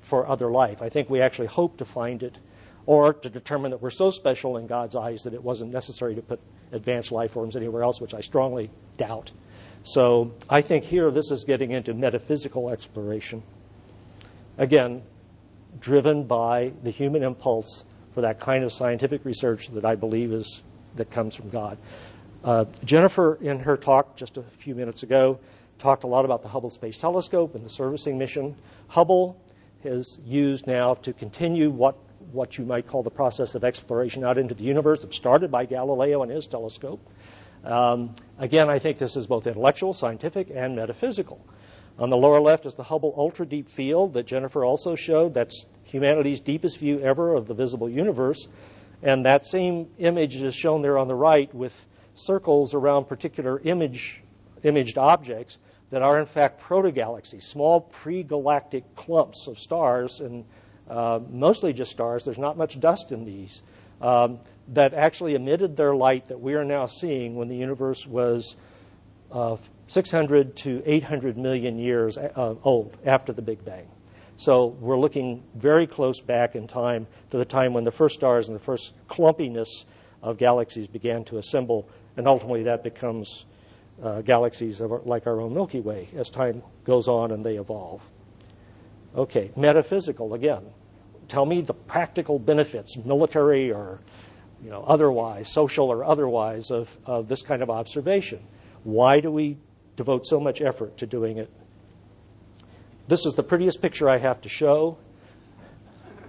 for 0.00 0.26
other 0.26 0.50
life. 0.50 0.82
I 0.82 0.88
think 0.88 1.08
we 1.08 1.20
actually 1.20 1.46
hope 1.46 1.76
to 1.78 1.84
find 1.84 2.22
it 2.22 2.36
or 2.86 3.12
to 3.14 3.30
determine 3.30 3.70
that 3.70 3.80
we're 3.80 3.90
so 3.90 4.10
special 4.10 4.56
in 4.56 4.66
God's 4.66 4.96
eyes 4.96 5.22
that 5.22 5.34
it 5.34 5.42
wasn't 5.42 5.72
necessary 5.72 6.16
to 6.16 6.22
put 6.22 6.40
advanced 6.72 7.12
life 7.12 7.32
forms 7.32 7.54
anywhere 7.54 7.84
else, 7.84 8.00
which 8.00 8.14
I 8.14 8.20
strongly 8.20 8.70
doubt. 8.96 9.30
So 9.84 10.32
I 10.48 10.62
think 10.62 10.84
here 10.84 11.10
this 11.10 11.30
is 11.30 11.44
getting 11.44 11.70
into 11.70 11.94
metaphysical 11.94 12.70
exploration. 12.70 13.42
Again, 14.58 15.02
driven 15.80 16.24
by 16.24 16.72
the 16.82 16.90
human 16.90 17.22
impulse 17.22 17.84
for 18.14 18.20
that 18.22 18.40
kind 18.40 18.64
of 18.64 18.72
scientific 18.72 19.24
research 19.24 19.68
that 19.68 19.84
I 19.84 19.94
believe 19.94 20.32
is 20.32 20.62
that 20.96 21.10
comes 21.10 21.34
from 21.34 21.50
God. 21.50 21.78
Uh, 22.44 22.64
Jennifer, 22.84 23.38
in 23.40 23.60
her 23.60 23.76
talk 23.76 24.16
just 24.16 24.36
a 24.36 24.42
few 24.58 24.74
minutes 24.74 25.02
ago, 25.02 25.38
talked 25.78 26.04
a 26.04 26.06
lot 26.06 26.24
about 26.24 26.42
the 26.42 26.48
Hubble 26.48 26.70
Space 26.70 26.96
Telescope 26.96 27.54
and 27.54 27.64
the 27.64 27.70
servicing 27.70 28.18
mission. 28.18 28.54
Hubble 28.88 29.40
is 29.84 30.20
used 30.24 30.66
now 30.66 30.94
to 30.94 31.12
continue 31.12 31.70
what 31.70 31.96
what 32.30 32.56
you 32.56 32.64
might 32.64 32.86
call 32.86 33.02
the 33.02 33.10
process 33.10 33.54
of 33.54 33.64
exploration 33.64 34.24
out 34.24 34.38
into 34.38 34.54
the 34.54 34.62
universe 34.62 35.00
that 35.00 35.12
started 35.12 35.50
by 35.50 35.66
Galileo 35.66 36.22
and 36.22 36.30
his 36.30 36.46
telescope. 36.46 37.00
Um, 37.64 38.14
again, 38.38 38.70
I 38.70 38.78
think 38.78 38.98
this 38.98 39.16
is 39.16 39.26
both 39.26 39.46
intellectual, 39.46 39.92
scientific, 39.92 40.48
and 40.54 40.76
metaphysical. 40.76 41.44
On 41.98 42.10
the 42.10 42.16
lower 42.16 42.40
left 42.40 42.64
is 42.64 42.74
the 42.74 42.84
Hubble 42.84 43.12
Ultra 43.16 43.44
Deep 43.44 43.68
Field 43.68 44.14
that 44.14 44.26
Jennifer 44.26 44.64
also 44.64 44.94
showed. 44.94 45.34
That's 45.34 45.66
humanity's 45.92 46.40
deepest 46.40 46.78
view 46.78 46.98
ever 47.00 47.34
of 47.34 47.46
the 47.46 47.54
visible 47.54 47.88
universe. 47.88 48.48
And 49.02 49.26
that 49.26 49.46
same 49.46 49.88
image 49.98 50.36
is 50.36 50.54
shown 50.54 50.80
there 50.80 50.96
on 50.96 51.06
the 51.06 51.14
right 51.14 51.54
with 51.54 51.84
circles 52.14 52.72
around 52.72 53.04
particular 53.04 53.60
image, 53.60 54.22
imaged 54.62 54.96
objects 54.96 55.58
that 55.90 56.00
are 56.00 56.18
in 56.18 56.24
fact 56.24 56.62
protogalaxies, 56.62 57.42
small 57.42 57.82
pre-galactic 57.82 58.96
clumps 58.96 59.46
of 59.46 59.58
stars, 59.58 60.20
and 60.20 60.44
uh, 60.88 61.20
mostly 61.30 61.74
just 61.74 61.90
stars. 61.90 62.24
There's 62.24 62.38
not 62.38 62.56
much 62.56 62.80
dust 62.80 63.12
in 63.12 63.26
these. 63.26 63.62
Um, 64.00 64.40
that 64.68 64.94
actually 64.94 65.34
emitted 65.34 65.76
their 65.76 65.94
light 65.94 66.28
that 66.28 66.40
we 66.40 66.54
are 66.54 66.64
now 66.64 66.86
seeing 66.86 67.36
when 67.36 67.48
the 67.48 67.56
universe 67.56 68.06
was 68.06 68.56
uh, 69.30 69.56
600 69.88 70.56
to 70.56 70.82
800 70.86 71.36
million 71.36 71.78
years 71.78 72.16
uh, 72.16 72.54
old 72.64 72.96
after 73.04 73.32
the 73.32 73.42
Big 73.42 73.62
Bang. 73.64 73.86
So 74.42 74.76
we're 74.80 74.98
looking 74.98 75.44
very 75.54 75.86
close 75.86 76.20
back 76.20 76.56
in 76.56 76.66
time 76.66 77.06
to 77.30 77.38
the 77.38 77.44
time 77.44 77.74
when 77.74 77.84
the 77.84 77.92
first 77.92 78.16
stars 78.16 78.48
and 78.48 78.56
the 78.56 78.62
first 78.62 78.92
clumpiness 79.08 79.84
of 80.20 80.36
galaxies 80.36 80.88
began 80.88 81.22
to 81.26 81.38
assemble, 81.38 81.88
and 82.16 82.26
ultimately 82.26 82.64
that 82.64 82.82
becomes 82.82 83.46
uh, 84.02 84.20
galaxies 84.22 84.80
our, 84.80 85.00
like 85.04 85.28
our 85.28 85.40
own 85.40 85.54
Milky 85.54 85.78
Way 85.78 86.08
as 86.16 86.28
time 86.28 86.60
goes 86.82 87.06
on 87.06 87.30
and 87.30 87.46
they 87.46 87.54
evolve. 87.56 88.02
Okay, 89.14 89.52
metaphysical 89.54 90.34
again. 90.34 90.64
Tell 91.28 91.46
me 91.46 91.60
the 91.60 91.74
practical 91.74 92.40
benefits, 92.40 92.96
military 92.96 93.70
or 93.70 94.00
you 94.60 94.70
know, 94.70 94.82
otherwise, 94.82 95.52
social 95.52 95.88
or 95.88 96.02
otherwise, 96.02 96.72
of, 96.72 96.88
of 97.06 97.28
this 97.28 97.42
kind 97.42 97.62
of 97.62 97.70
observation. 97.70 98.40
Why 98.82 99.20
do 99.20 99.30
we 99.30 99.58
devote 99.94 100.26
so 100.26 100.40
much 100.40 100.60
effort 100.60 100.98
to 100.98 101.06
doing 101.06 101.38
it? 101.38 101.48
This 103.12 103.26
is 103.26 103.34
the 103.34 103.42
prettiest 103.42 103.82
picture 103.82 104.08
I 104.08 104.16
have 104.16 104.40
to 104.40 104.48
show. 104.48 104.96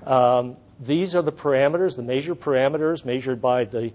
Um, 0.06 0.58
these 0.82 1.16
are 1.16 1.22
the 1.22 1.32
parameters, 1.32 1.96
the 1.96 2.04
major 2.04 2.36
parameters 2.36 3.06
measured 3.06 3.42
by 3.42 3.64
the 3.64 3.94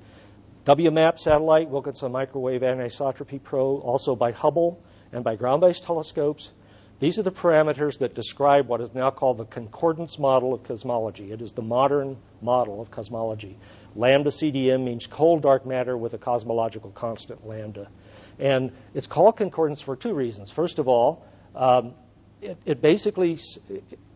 WMAP 0.64 1.18
satellite, 1.18 1.68
Wilkinson 1.68 2.12
Microwave 2.12 2.62
Anisotropy 2.62 3.42
Probe, 3.42 3.82
also 3.82 4.16
by 4.16 4.32
Hubble 4.32 4.82
and 5.12 5.22
by 5.22 5.36
ground 5.36 5.60
based 5.60 5.82
telescopes. 5.82 6.52
These 6.98 7.18
are 7.18 7.22
the 7.22 7.30
parameters 7.30 7.98
that 7.98 8.14
describe 8.14 8.68
what 8.68 8.80
is 8.80 8.94
now 8.94 9.10
called 9.10 9.36
the 9.36 9.44
concordance 9.44 10.18
model 10.18 10.54
of 10.54 10.62
cosmology. 10.62 11.30
It 11.30 11.42
is 11.42 11.52
the 11.52 11.60
modern 11.60 12.16
model 12.40 12.80
of 12.80 12.90
cosmology. 12.90 13.58
Lambda 13.96 14.30
CDM 14.30 14.82
means 14.84 15.06
cold 15.06 15.42
dark 15.42 15.66
matter 15.66 15.98
with 15.98 16.14
a 16.14 16.18
cosmological 16.18 16.92
constant 16.92 17.46
lambda. 17.46 17.90
And 18.38 18.72
it's 18.94 19.06
called 19.06 19.36
concordance 19.36 19.82
for 19.82 19.94
two 19.94 20.14
reasons. 20.14 20.50
First 20.50 20.78
of 20.78 20.88
all, 20.88 21.26
um, 21.54 21.92
it, 22.40 22.56
it 22.64 22.80
basically 22.80 23.38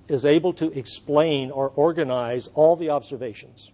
is 0.09 0.25
able 0.25 0.53
to 0.55 0.71
explain 0.79 1.51
or 1.51 1.73
organize 1.77 2.49
all 2.55 2.77
the 2.77 2.91
observations. 2.91 3.71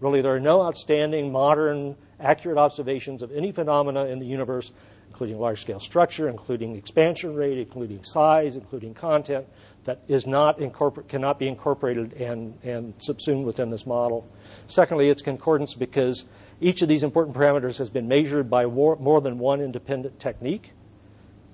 Really, 0.00 0.20
there 0.20 0.34
are 0.34 0.40
no 0.40 0.62
outstanding, 0.62 1.32
modern, 1.32 1.96
accurate 2.20 2.58
observations 2.58 3.22
of 3.22 3.32
any 3.32 3.52
phenomena 3.52 4.06
in 4.06 4.18
the 4.18 4.26
universe, 4.26 4.72
including 5.08 5.38
large 5.38 5.60
scale 5.60 5.80
structure, 5.80 6.28
including 6.28 6.76
expansion 6.76 7.34
rate, 7.34 7.58
including 7.58 8.04
size, 8.04 8.56
including 8.56 8.92
content, 8.92 9.46
that 9.84 10.00
is 10.08 10.26
not 10.26 10.58
incorpor- 10.58 11.06
cannot 11.08 11.38
be 11.38 11.48
incorporated 11.48 12.12
and, 12.14 12.58
and 12.62 12.92
subsumed 12.98 13.46
within 13.46 13.70
this 13.70 13.86
model. 13.86 14.26
Secondly, 14.66 15.08
it's 15.08 15.22
concordance 15.22 15.74
because 15.74 16.24
each 16.60 16.82
of 16.82 16.88
these 16.88 17.02
important 17.02 17.36
parameters 17.36 17.78
has 17.78 17.88
been 17.88 18.08
measured 18.08 18.50
by 18.50 18.66
war- 18.66 18.96
more 18.96 19.20
than 19.20 19.38
one 19.38 19.60
independent 19.60 20.18
technique, 20.18 20.72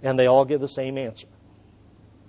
and 0.03 0.19
they 0.19 0.27
all 0.27 0.45
give 0.45 0.61
the 0.61 0.69
same 0.69 0.99
answer. 0.99 1.29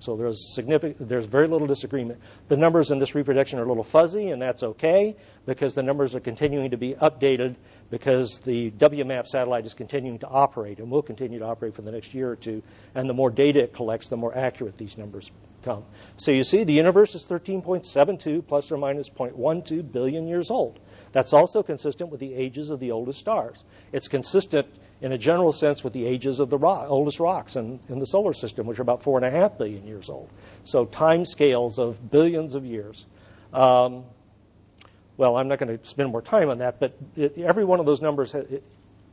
So 0.04 0.18
there's 0.18 0.54
significant, 0.54 1.08
there's 1.08 1.24
very 1.24 1.48
little 1.48 1.66
disagreement. 1.66 2.20
The 2.50 2.58
numbers 2.58 2.92
in 2.92 3.00
this 3.00 3.16
reproduction 3.16 3.58
are 3.58 3.63
a 3.63 3.68
little 3.68 3.86
fuzzy, 3.86 4.32
and 4.32 4.42
that's 4.42 4.62
okay 4.62 5.16
because 5.46 5.76
the 5.76 5.82
numbers 5.82 6.13
are 6.13 6.20
continuing 6.20 6.72
to 6.72 6.78
be 6.78 6.94
updated 6.96 7.56
because 7.89 8.39
the 8.39 8.72
WMAP 8.72 9.28
satellite 9.28 9.66
is 9.66 9.74
continuing 9.74 10.20
to 10.20 10.28
operate 10.28 10.80
and 10.80 10.92
will 10.92 11.02
continue 11.02 11.39
to 11.39 11.46
operate 11.46 11.74
for 11.74 11.84
the 11.84 11.92
next 11.92 12.13
year 12.13 12.30
or 12.30 12.36
two. 12.36 12.62
And 12.96 13.10
the 13.10 13.13
more 13.13 13.30
data 13.30 13.63
it 13.63 13.74
collects, 13.74 14.10
the 14.10 14.18
more 14.18 14.38
accurate 14.38 14.76
these 14.76 14.98
numbers 14.98 15.32
come. 15.63 15.86
So 16.18 16.32
you 16.32 16.44
see, 16.44 16.66
the 16.66 16.74
universe 16.74 17.16
is 17.16 17.26
13.72 17.26 18.46
plus 18.46 18.74
or 18.74 18.78
minus 18.78 19.08
0.12 19.08 19.89
billion 19.89 20.28
years 20.28 20.52
old. 20.52 20.82
That's 21.13 21.32
also 21.32 21.63
consistent 21.63 22.10
with 22.10 22.20
the 22.20 22.34
ages 22.34 22.72
of 22.72 22.82
the 22.82 22.92
oldest 22.92 23.20
stars. 23.20 23.63
It's 23.94 24.10
consistent 24.10 24.68
in 25.04 25.12
a 25.12 25.18
general 25.18 25.52
sense 25.52 25.84
with 25.84 25.92
the 25.92 26.06
ages 26.06 26.39
of 26.39 26.50
the 26.50 26.58
rock, 26.58 26.86
oldest 26.88 27.20
rocks 27.20 27.58
in, 27.58 27.78
in 27.89 28.00
the 28.00 28.06
solar 28.06 28.32
system, 28.32 28.66
which 28.66 28.80
are 28.80 28.84
about 28.84 29.04
four 29.04 29.18
and 29.18 29.26
a 29.26 29.30
half 29.30 29.58
billion 29.58 29.86
years 29.86 30.10
old. 30.10 30.30
So 30.63 30.86
time 30.86 31.26
scales 31.26 31.78
of 31.78 32.10
billions 32.10 32.56
of 32.56 32.66
years. 32.66 33.06
Um, 33.52 34.06
well, 35.18 35.36
I'm 35.36 35.50
not 35.50 35.60
going 35.60 35.78
to 35.78 35.86
spend 35.86 36.10
more 36.10 36.22
time 36.22 36.50
on 36.50 36.60
that, 36.60 36.80
but 36.80 36.98
it, 37.18 37.38
every 37.38 37.66
one 37.66 37.82
of 37.82 37.86
those 37.86 38.02
numbers 38.02 38.34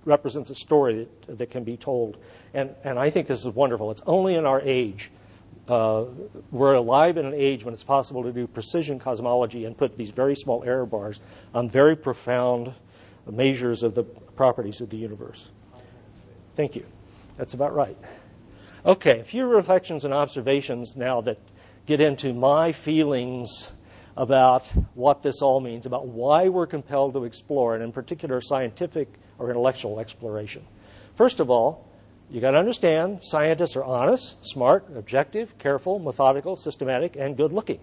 represents 0.05 0.49
a 0.49 0.55
story 0.55 1.09
that, 1.27 1.39
that, 1.39 1.51
can 1.51 1.65
be 1.65 1.77
told. 1.77 2.19
And, 2.55 2.73
and 2.85 2.97
I 2.97 3.11
think 3.11 3.27
this 3.27 3.41
is 3.41 3.49
wonderful. 3.49 3.91
It's 3.91 4.03
only 4.07 4.37
in 4.37 4.47
our 4.47 4.61
age. 4.61 5.11
Uh, 5.67 6.05
we're 6.53 6.75
alive 6.75 7.17
in 7.17 7.27
an 7.27 7.35
age 7.35 7.65
when 7.65 7.75
it's 7.75 7.85
possible 7.85 8.23
to 8.23 8.33
do 8.33 8.47
precision 8.47 9.01
cosmology 9.01 9.65
and 9.65 9.77
put 9.77 9.97
these 9.97 10.11
very 10.11 10.37
small 10.37 10.63
error 10.63 10.87
bars 10.87 11.19
on 11.53 11.69
very 11.69 11.97
profound 11.97 12.73
measures 13.29 13.83
of 13.83 13.97
the 13.97 14.05
properties 14.05 14.81
of 14.81 14.89
the 14.89 14.97
universe. 14.97 15.51
Thank 16.55 16.77
you. 16.77 16.87
That's 17.37 17.55
about 17.55 17.75
right. 17.75 17.97
Okay, 18.85 19.21
a 19.21 19.25
few 19.25 19.47
reflections 19.47 20.05
and 20.05 20.15
observations 20.15 20.97
now 20.97 21.21
that 21.23 21.39
get 21.87 22.01
into 22.01 22.33
my 22.33 22.73
feelings 22.73 23.69
about 24.17 24.69
what 24.95 25.23
this 25.23 25.43
all 25.43 25.61
means, 25.61 25.87
about 25.87 26.07
why 26.09 26.49
we're 26.49 26.67
compelled 26.67 27.15
to 27.15 27.25
explore, 27.25 27.75
and 27.75 27.83
in 27.83 27.93
particular, 27.93 28.41
scientific 28.41 29.09
or 29.39 29.49
intellectual 29.51 30.01
exploration. 30.01 30.65
First 31.17 31.41
of 31.41 31.51
all, 31.51 31.89
you 32.31 32.41
got 32.41 32.53
to 32.53 32.59
understand 32.59 33.21
scientists 33.23 33.77
are 33.77 33.83
honest, 33.83 34.37
smart, 34.45 34.87
objective, 34.95 35.59
careful, 35.59 35.99
methodical, 35.99 36.57
systematic, 36.57 37.17
and 37.17 37.37
good 37.37 37.53
looking. 37.53 37.81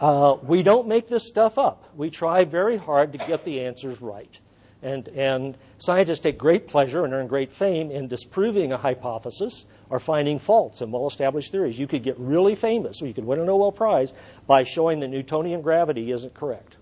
Uh, 0.00 0.36
we 0.42 0.62
don't 0.62 0.88
make 0.88 1.06
this 1.08 1.28
stuff 1.28 1.58
up. 1.58 1.84
We 1.94 2.10
try 2.10 2.44
very 2.44 2.78
hard 2.78 3.12
to 3.12 3.18
get 3.18 3.44
the 3.44 3.60
answers 3.60 4.00
right. 4.00 4.36
And, 4.82 5.06
and 5.08 5.58
scientists 5.80 6.20
take 6.20 6.38
great 6.38 6.68
pleasure 6.68 7.04
and 7.04 7.12
earn 7.12 7.26
great 7.26 7.52
fame 7.52 7.90
in 7.90 8.06
disproving 8.06 8.72
a 8.72 8.76
hypothesis 8.76 9.64
or 9.88 9.98
finding 9.98 10.38
faults 10.38 10.82
in 10.82 10.92
well 10.92 11.08
established 11.08 11.50
theories. 11.50 11.78
You 11.78 11.88
could 11.88 12.02
get 12.02 12.18
really 12.18 12.54
famous, 12.54 13.02
or 13.02 13.06
you 13.06 13.14
could 13.14 13.24
win 13.24 13.40
a 13.40 13.44
Nobel 13.44 13.72
Prize 13.72 14.12
by 14.46 14.62
showing 14.62 15.00
that 15.00 15.08
Newtonian 15.08 15.62
gravity 15.62 16.12
isn't 16.12 16.34
correct, 16.34 16.76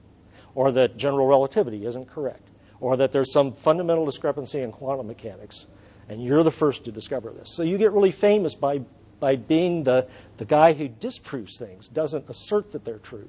or 0.54 0.72
that 0.72 0.96
general 0.96 1.26
relativity 1.26 1.86
isn't 1.86 2.10
correct, 2.10 2.48
or 2.80 2.96
that 2.96 3.12
there's 3.12 3.32
some 3.32 3.54
fundamental 3.54 4.04
discrepancy 4.04 4.60
in 4.60 4.72
quantum 4.72 5.06
mechanics. 5.06 5.66
And 6.08 6.22
you're 6.22 6.42
the 6.42 6.50
first 6.50 6.84
to 6.84 6.92
discover 6.92 7.30
this. 7.30 7.54
So 7.54 7.62
you 7.62 7.78
get 7.78 7.92
really 7.92 8.12
famous 8.12 8.54
by, 8.54 8.80
by 9.20 9.36
being 9.36 9.82
the, 9.82 10.08
the 10.38 10.46
guy 10.46 10.72
who 10.72 10.88
disproves 10.88 11.58
things, 11.58 11.88
doesn't 11.88 12.28
assert 12.28 12.72
that 12.72 12.84
they're 12.84 12.98
true. 12.98 13.28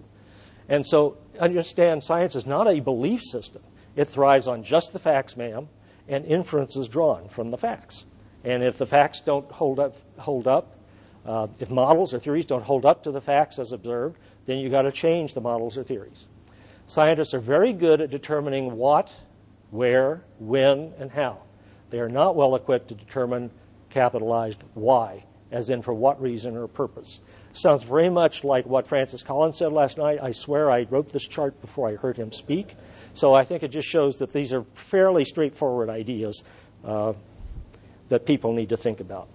And 0.69 0.85
so 0.85 1.17
understand 1.39 2.03
science 2.03 2.35
is 2.35 2.45
not 2.45 2.67
a 2.67 2.79
belief 2.79 3.21
system. 3.21 3.61
It 3.99 4.07
thrives 4.07 4.47
on 4.47 4.63
just 4.63 4.93
the 4.93 4.99
facts, 4.99 5.35
ma'am, 5.35 5.67
and 6.07 6.23
inferences 6.23 6.87
drawn 6.87 7.27
from 7.27 7.51
the 7.51 7.57
facts. 7.57 8.05
And 8.45 8.63
if 8.63 8.77
the 8.77 8.85
facts 8.85 9.19
don't 9.19 9.51
hold 9.51 9.77
up, 9.77 9.97
hold 10.17 10.47
up 10.47 10.77
uh, 11.25 11.47
if 11.59 11.69
models 11.69 12.13
or 12.13 12.19
theories 12.19 12.45
don't 12.45 12.63
hold 12.63 12.85
up 12.85 13.03
to 13.03 13.11
the 13.11 13.19
facts 13.19 13.59
as 13.59 13.73
observed, 13.73 14.17
then 14.45 14.57
you've 14.57 14.71
got 14.71 14.83
to 14.83 14.91
change 14.93 15.33
the 15.33 15.41
models 15.41 15.75
or 15.75 15.83
theories. 15.83 16.27
Scientists 16.87 17.33
are 17.33 17.41
very 17.41 17.73
good 17.73 17.99
at 17.99 18.09
determining 18.09 18.77
what, 18.77 19.13
where, 19.69 20.23
when, 20.39 20.93
and 20.97 21.11
how. 21.11 21.39
They 21.89 21.99
are 21.99 22.07
not 22.07 22.37
well 22.37 22.55
equipped 22.55 22.87
to 22.87 22.95
determine 22.95 23.51
capitalized 23.89 24.63
why, 24.75 25.25
as 25.51 25.69
in 25.69 25.81
for 25.81 25.93
what 25.93 26.21
reason 26.21 26.55
or 26.55 26.69
purpose. 26.69 27.19
Sounds 27.51 27.83
very 27.83 28.09
much 28.09 28.45
like 28.45 28.65
what 28.65 28.87
Francis 28.87 29.23
Collins 29.23 29.57
said 29.57 29.73
last 29.73 29.97
night. 29.97 30.19
I 30.23 30.31
swear 30.31 30.71
I 30.71 30.83
wrote 30.89 31.11
this 31.11 31.27
chart 31.27 31.59
before 31.59 31.89
I 31.89 31.95
heard 31.95 32.15
him 32.15 32.31
speak. 32.31 32.77
So 33.13 33.33
I 33.33 33.43
think 33.43 33.63
it 33.63 33.69
just 33.69 33.87
shows 33.87 34.17
that 34.17 34.31
these 34.31 34.53
are 34.53 34.63
fairly 34.73 35.25
straightforward 35.25 35.89
ideas 35.89 36.43
uh, 36.85 37.13
that 38.09 38.25
people 38.25 38.53
need 38.53 38.69
to 38.69 38.77
think 38.77 38.99
about. 38.99 39.27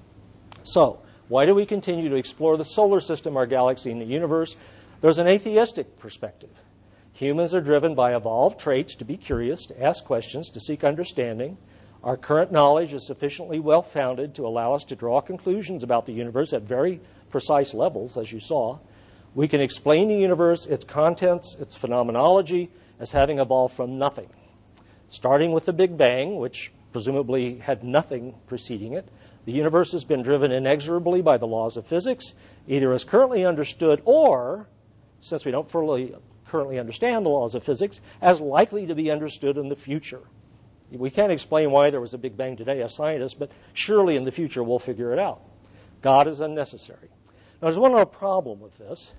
So, 0.63 1.01
why 1.29 1.47
do 1.47 1.55
we 1.55 1.67
continue 1.67 2.09
to 2.11 2.17
explore 2.17 2.57
the 2.57 2.65
solar 2.65 3.01
system, 3.01 3.37
our 3.37 3.47
galaxy, 3.47 3.91
and 3.91 4.01
the 4.01 4.07
universe? 4.07 4.57
There's 5.01 5.19
an 5.19 5.27
atheistic 5.27 5.99
perspective. 5.99 6.51
Humans 7.15 7.55
are 7.55 7.61
driven 7.61 7.95
by 7.95 8.15
evolved 8.15 8.59
traits 8.59 8.95
to 8.97 9.05
be 9.05 9.17
curious, 9.17 9.67
to 9.67 9.83
ask 9.83 10.05
questions, 10.05 10.51
to 10.51 10.61
seek 10.61 10.83
understanding. 10.83 11.57
Our 12.03 12.17
current 12.17 12.53
knowledge 12.53 12.93
is 12.93 13.07
sufficiently 13.07 13.61
well 13.61 13.83
founded 13.83 14.35
to 14.35 14.47
allow 14.47 14.75
us 14.75 14.85
to 14.85 14.97
draw 14.97 15.21
conclusions 15.21 15.83
about 15.83 16.07
the 16.07 16.13
universe 16.13 16.53
at 16.53 16.63
very 16.63 17.01
precise 17.31 17.73
levels, 17.73 18.17
as 18.19 18.33
you 18.33 18.41
saw. 18.41 18.79
We 19.35 19.49
can 19.49 19.61
explain 19.61 20.09
the 20.09 20.17
universe, 20.17 20.67
its 20.67 20.85
contents, 20.85 21.57
its 21.59 21.75
phenomenology, 21.75 22.71
as 23.01 23.11
having 23.11 23.41
evolved 23.41 23.75
from 23.75 23.99
nothing. 23.99 24.29
Starting 25.09 25.53
with 25.53 25.65
the 25.65 25.73
Big 25.73 25.97
Bang, 25.99 26.37
which 26.37 26.73
presumably 26.93 27.59
had 27.59 27.83
nothing 27.83 28.35
preceding 28.47 28.93
it, 28.93 29.09
the 29.45 29.53
universe 29.53 29.93
has 29.93 30.05
been 30.05 30.23
driven 30.23 30.53
inexorably 30.53 31.21
by 31.21 31.37
the 31.37 31.47
laws 31.47 31.77
of 31.77 31.87
physics, 31.87 32.33
either 32.69 32.93
as 32.93 33.05
currently 33.05 33.45
understood 33.45 34.01
or, 34.05 34.69
since 35.21 35.45
we 35.45 35.51
don't 35.51 35.71
fully 35.71 36.15
currently 36.47 36.79
understand 36.79 37.27
the 37.27 37.31
laws 37.31 37.57
of 37.57 37.65
physics, 37.65 38.01
as 38.23 38.41
likely 38.41 38.87
to 38.87 38.95
be 38.95 39.11
understood 39.11 39.57
in 39.59 39.69
the 39.69 39.75
future. 39.75 40.21
We 40.93 41.11
can't 41.11 41.33
explain 41.33 41.73
why 41.73 41.91
there 41.91 42.01
was 42.01 42.15
a 42.15 42.19
Big 42.19 42.37
Bang 42.37 42.57
today 42.57 42.81
as 42.83 42.95
scientists, 42.95 43.35
but 43.35 43.51
surely 43.73 44.15
in 44.15 44.25
the 44.25 44.31
future 44.31 44.63
we'll 44.63 44.79
figure 44.79 45.13
it 45.13 45.19
out. 45.19 45.43
God 46.01 46.29
is 46.29 46.41
unnecessary. 46.41 47.09
Now, 47.61 47.69
there's 47.69 47.79
one 47.79 47.93
other 47.93 48.05
problem 48.05 48.61
with 48.61 48.79
this. 48.79 49.13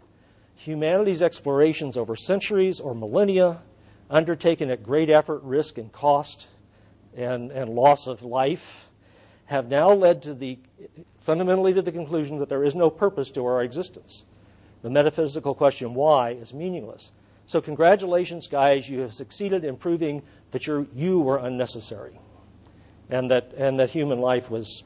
Humanity's 0.55 1.21
explorations 1.21 1.97
over 1.97 2.15
centuries 2.15 2.79
or 2.79 2.95
millennia, 2.95 3.61
undertaken 4.09 4.69
at 4.69 4.83
great 4.83 5.09
effort, 5.09 5.41
risk, 5.43 5.77
and 5.77 5.91
cost, 5.91 6.47
and, 7.15 7.51
and 7.51 7.69
loss 7.69 8.07
of 8.07 8.23
life, 8.23 8.85
have 9.45 9.67
now 9.67 9.91
led 9.91 10.21
to 10.23 10.33
the 10.33 10.57
fundamentally 11.19 11.73
to 11.73 11.81
the 11.81 11.91
conclusion 11.91 12.37
that 12.39 12.49
there 12.49 12.63
is 12.63 12.75
no 12.75 12.89
purpose 12.89 13.31
to 13.31 13.45
our 13.45 13.63
existence. 13.63 14.23
The 14.81 14.89
metaphysical 14.89 15.55
question 15.55 15.93
why 15.93 16.31
is 16.31 16.53
meaningless. 16.53 17.11
So, 17.47 17.61
congratulations, 17.61 18.47
guys. 18.47 18.89
You 18.89 18.99
have 19.01 19.13
succeeded 19.13 19.63
in 19.63 19.77
proving 19.77 20.23
that 20.51 20.65
you 20.67 20.87
you 20.93 21.19
were 21.19 21.37
unnecessary 21.37 22.19
and 23.09 23.29
that, 23.31 23.53
and 23.57 23.79
that 23.79 23.89
human 23.89 24.19
life 24.19 24.49
was 24.49 24.83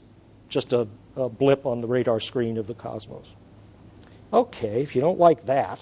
just 0.49 0.73
a, 0.73 0.88
a 1.15 1.29
blip 1.29 1.65
on 1.65 1.82
the 1.82 1.88
radar 1.88 2.19
screen 2.19 2.58
of 2.58 2.67
the 2.67 2.73
cosmos. 2.73 3.27
Okay, 4.32 4.82
if 4.82 4.96
you 4.96 5.02
don't 5.02 5.20
like 5.20 5.46
that, 5.48 5.80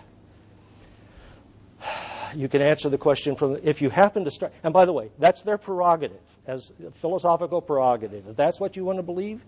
you 2.35 2.47
can 2.47 2.61
answer 2.61 2.89
the 2.89 2.97
question 2.97 3.35
from 3.35 3.57
if 3.63 3.81
you 3.81 3.89
happen 3.89 4.25
to 4.25 4.31
start. 4.31 4.53
And 4.63 4.73
by 4.73 4.85
the 4.85 4.93
way, 4.93 5.11
that's 5.19 5.41
their 5.41 5.57
prerogative 5.57 6.21
as 6.47 6.71
philosophical 7.01 7.61
prerogative. 7.61 8.27
If 8.27 8.35
that's 8.35 8.59
what 8.59 8.75
you 8.75 8.85
want 8.85 8.99
to 8.99 9.03
believe, 9.03 9.41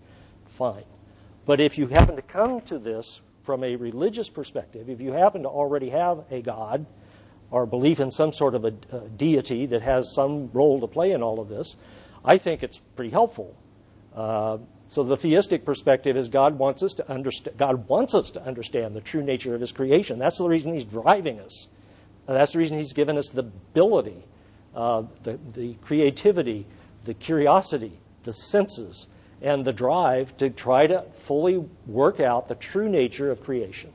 fine. 0.46 0.84
But 1.46 1.60
if 1.60 1.78
you 1.78 1.86
happen 1.86 2.16
to 2.16 2.22
come 2.22 2.60
to 2.62 2.78
this 2.78 3.20
from 3.42 3.64
a 3.64 3.74
religious 3.76 4.28
perspective, 4.28 4.90
if 4.90 5.00
you 5.00 5.12
happen 5.12 5.42
to 5.42 5.48
already 5.48 5.88
have 5.90 6.24
a 6.30 6.42
God 6.42 6.84
or 7.50 7.66
belief 7.66 7.98
in 7.98 8.10
some 8.10 8.32
sort 8.32 8.54
of 8.54 8.64
a, 8.64 8.74
a 8.92 9.08
deity 9.08 9.66
that 9.66 9.82
has 9.82 10.14
some 10.14 10.50
role 10.52 10.80
to 10.80 10.86
play 10.86 11.12
in 11.12 11.22
all 11.22 11.40
of 11.40 11.48
this, 11.48 11.76
I 12.24 12.36
think 12.38 12.62
it's 12.62 12.78
pretty 12.96 13.10
helpful. 13.10 13.56
Uh, 14.14 14.58
so 14.90 15.04
the 15.04 15.16
theistic 15.16 15.64
perspective 15.64 16.16
is 16.16 16.28
God 16.28 16.58
wants 16.58 16.82
us 16.82 16.94
to 16.94 17.08
understand. 17.08 17.56
God 17.56 17.88
wants 17.88 18.12
us 18.12 18.28
to 18.32 18.42
understand 18.44 18.96
the 18.96 19.00
true 19.00 19.22
nature 19.22 19.54
of 19.54 19.60
His 19.60 19.70
creation. 19.70 20.18
That's 20.18 20.38
the 20.38 20.48
reason 20.48 20.74
He's 20.74 20.82
driving 20.82 21.38
us. 21.38 21.68
And 22.26 22.36
that's 22.36 22.54
the 22.54 22.58
reason 22.58 22.76
He's 22.76 22.92
given 22.92 23.16
us 23.16 23.28
the 23.28 23.42
ability, 23.42 24.24
uh, 24.74 25.04
the, 25.22 25.38
the 25.54 25.74
creativity, 25.74 26.66
the 27.04 27.14
curiosity, 27.14 28.00
the 28.24 28.32
senses, 28.32 29.06
and 29.40 29.64
the 29.64 29.72
drive 29.72 30.36
to 30.38 30.50
try 30.50 30.88
to 30.88 31.04
fully 31.22 31.58
work 31.86 32.18
out 32.18 32.48
the 32.48 32.56
true 32.56 32.88
nature 32.88 33.30
of 33.30 33.44
creation. 33.44 33.92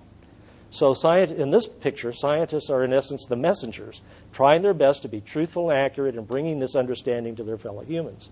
So, 0.70 0.94
in 1.14 1.52
this 1.52 1.68
picture, 1.68 2.14
scientists 2.14 2.70
are 2.70 2.86
in 2.86 2.94
essence 2.94 3.26
the 3.26 3.36
messengers, 3.36 4.02
trying 4.32 4.62
their 4.62 4.74
best 4.74 5.02
to 5.02 5.10
be 5.10 5.20
truthful 5.20 5.72
and 5.72 5.80
accurate 5.80 6.16
in 6.16 6.24
bringing 6.24 6.60
this 6.60 6.76
understanding 6.76 7.36
to 7.36 7.44
their 7.44 7.58
fellow 7.58 7.84
humans. 7.84 8.30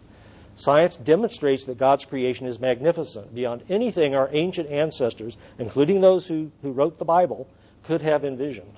Science 0.56 0.96
demonstrates 0.98 1.66
that 1.66 1.78
God's 1.78 2.06
creation 2.06 2.46
is 2.46 2.60
magnificent, 2.60 3.34
beyond 3.34 3.64
anything 3.70 4.14
our 4.14 4.30
ancient 4.32 4.70
ancestors, 4.70 5.38
including 5.58 6.02
those 6.02 6.26
who, 6.26 6.52
who 6.62 6.72
wrote 6.72 7.00
the 7.00 7.06
Bible, 7.06 7.48
could 7.84 8.02
have 8.02 8.24
envisioned. 8.24 8.74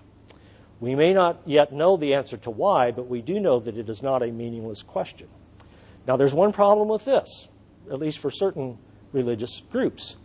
We 0.80 0.96
may 0.96 1.14
not 1.14 1.42
yet 1.46 1.74
know 1.74 1.98
the 1.98 2.14
answer 2.14 2.38
to 2.38 2.50
why, 2.50 2.92
but 2.92 3.08
we 3.08 3.22
do 3.22 3.40
know 3.40 3.60
that 3.60 3.78
it 3.78 3.90
is 3.90 4.02
not 4.02 4.24
a 4.24 4.28
meaningless 4.28 4.82
question. 4.82 5.28
Now, 6.08 6.18
there's 6.18 6.34
one 6.34 6.54
problem 6.54 6.88
with 6.88 7.06
this, 7.06 7.48
at 7.92 8.00
least 8.00 8.20
for 8.20 8.32
certain 8.32 8.78
religious 9.12 9.62
groups. 9.72 10.16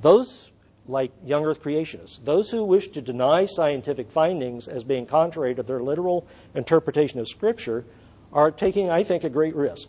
Those 0.00 0.50
like 0.86 1.12
young 1.24 1.44
earth 1.44 1.62
creationists, 1.62 2.24
those 2.24 2.50
who 2.50 2.64
wish 2.64 2.88
to 2.88 3.02
deny 3.02 3.44
scientific 3.44 4.10
findings 4.10 4.68
as 4.68 4.84
being 4.84 5.06
contrary 5.06 5.54
to 5.54 5.62
their 5.62 5.82
literal 5.82 6.26
interpretation 6.54 7.20
of 7.20 7.28
Scripture, 7.28 7.84
are 8.32 8.50
taking, 8.50 8.90
I 8.90 9.04
think, 9.04 9.24
a 9.24 9.28
great 9.28 9.54
risk. 9.54 9.88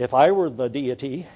If 0.00 0.14
I 0.14 0.30
were 0.30 0.48
the 0.48 0.68
deity 0.68 1.26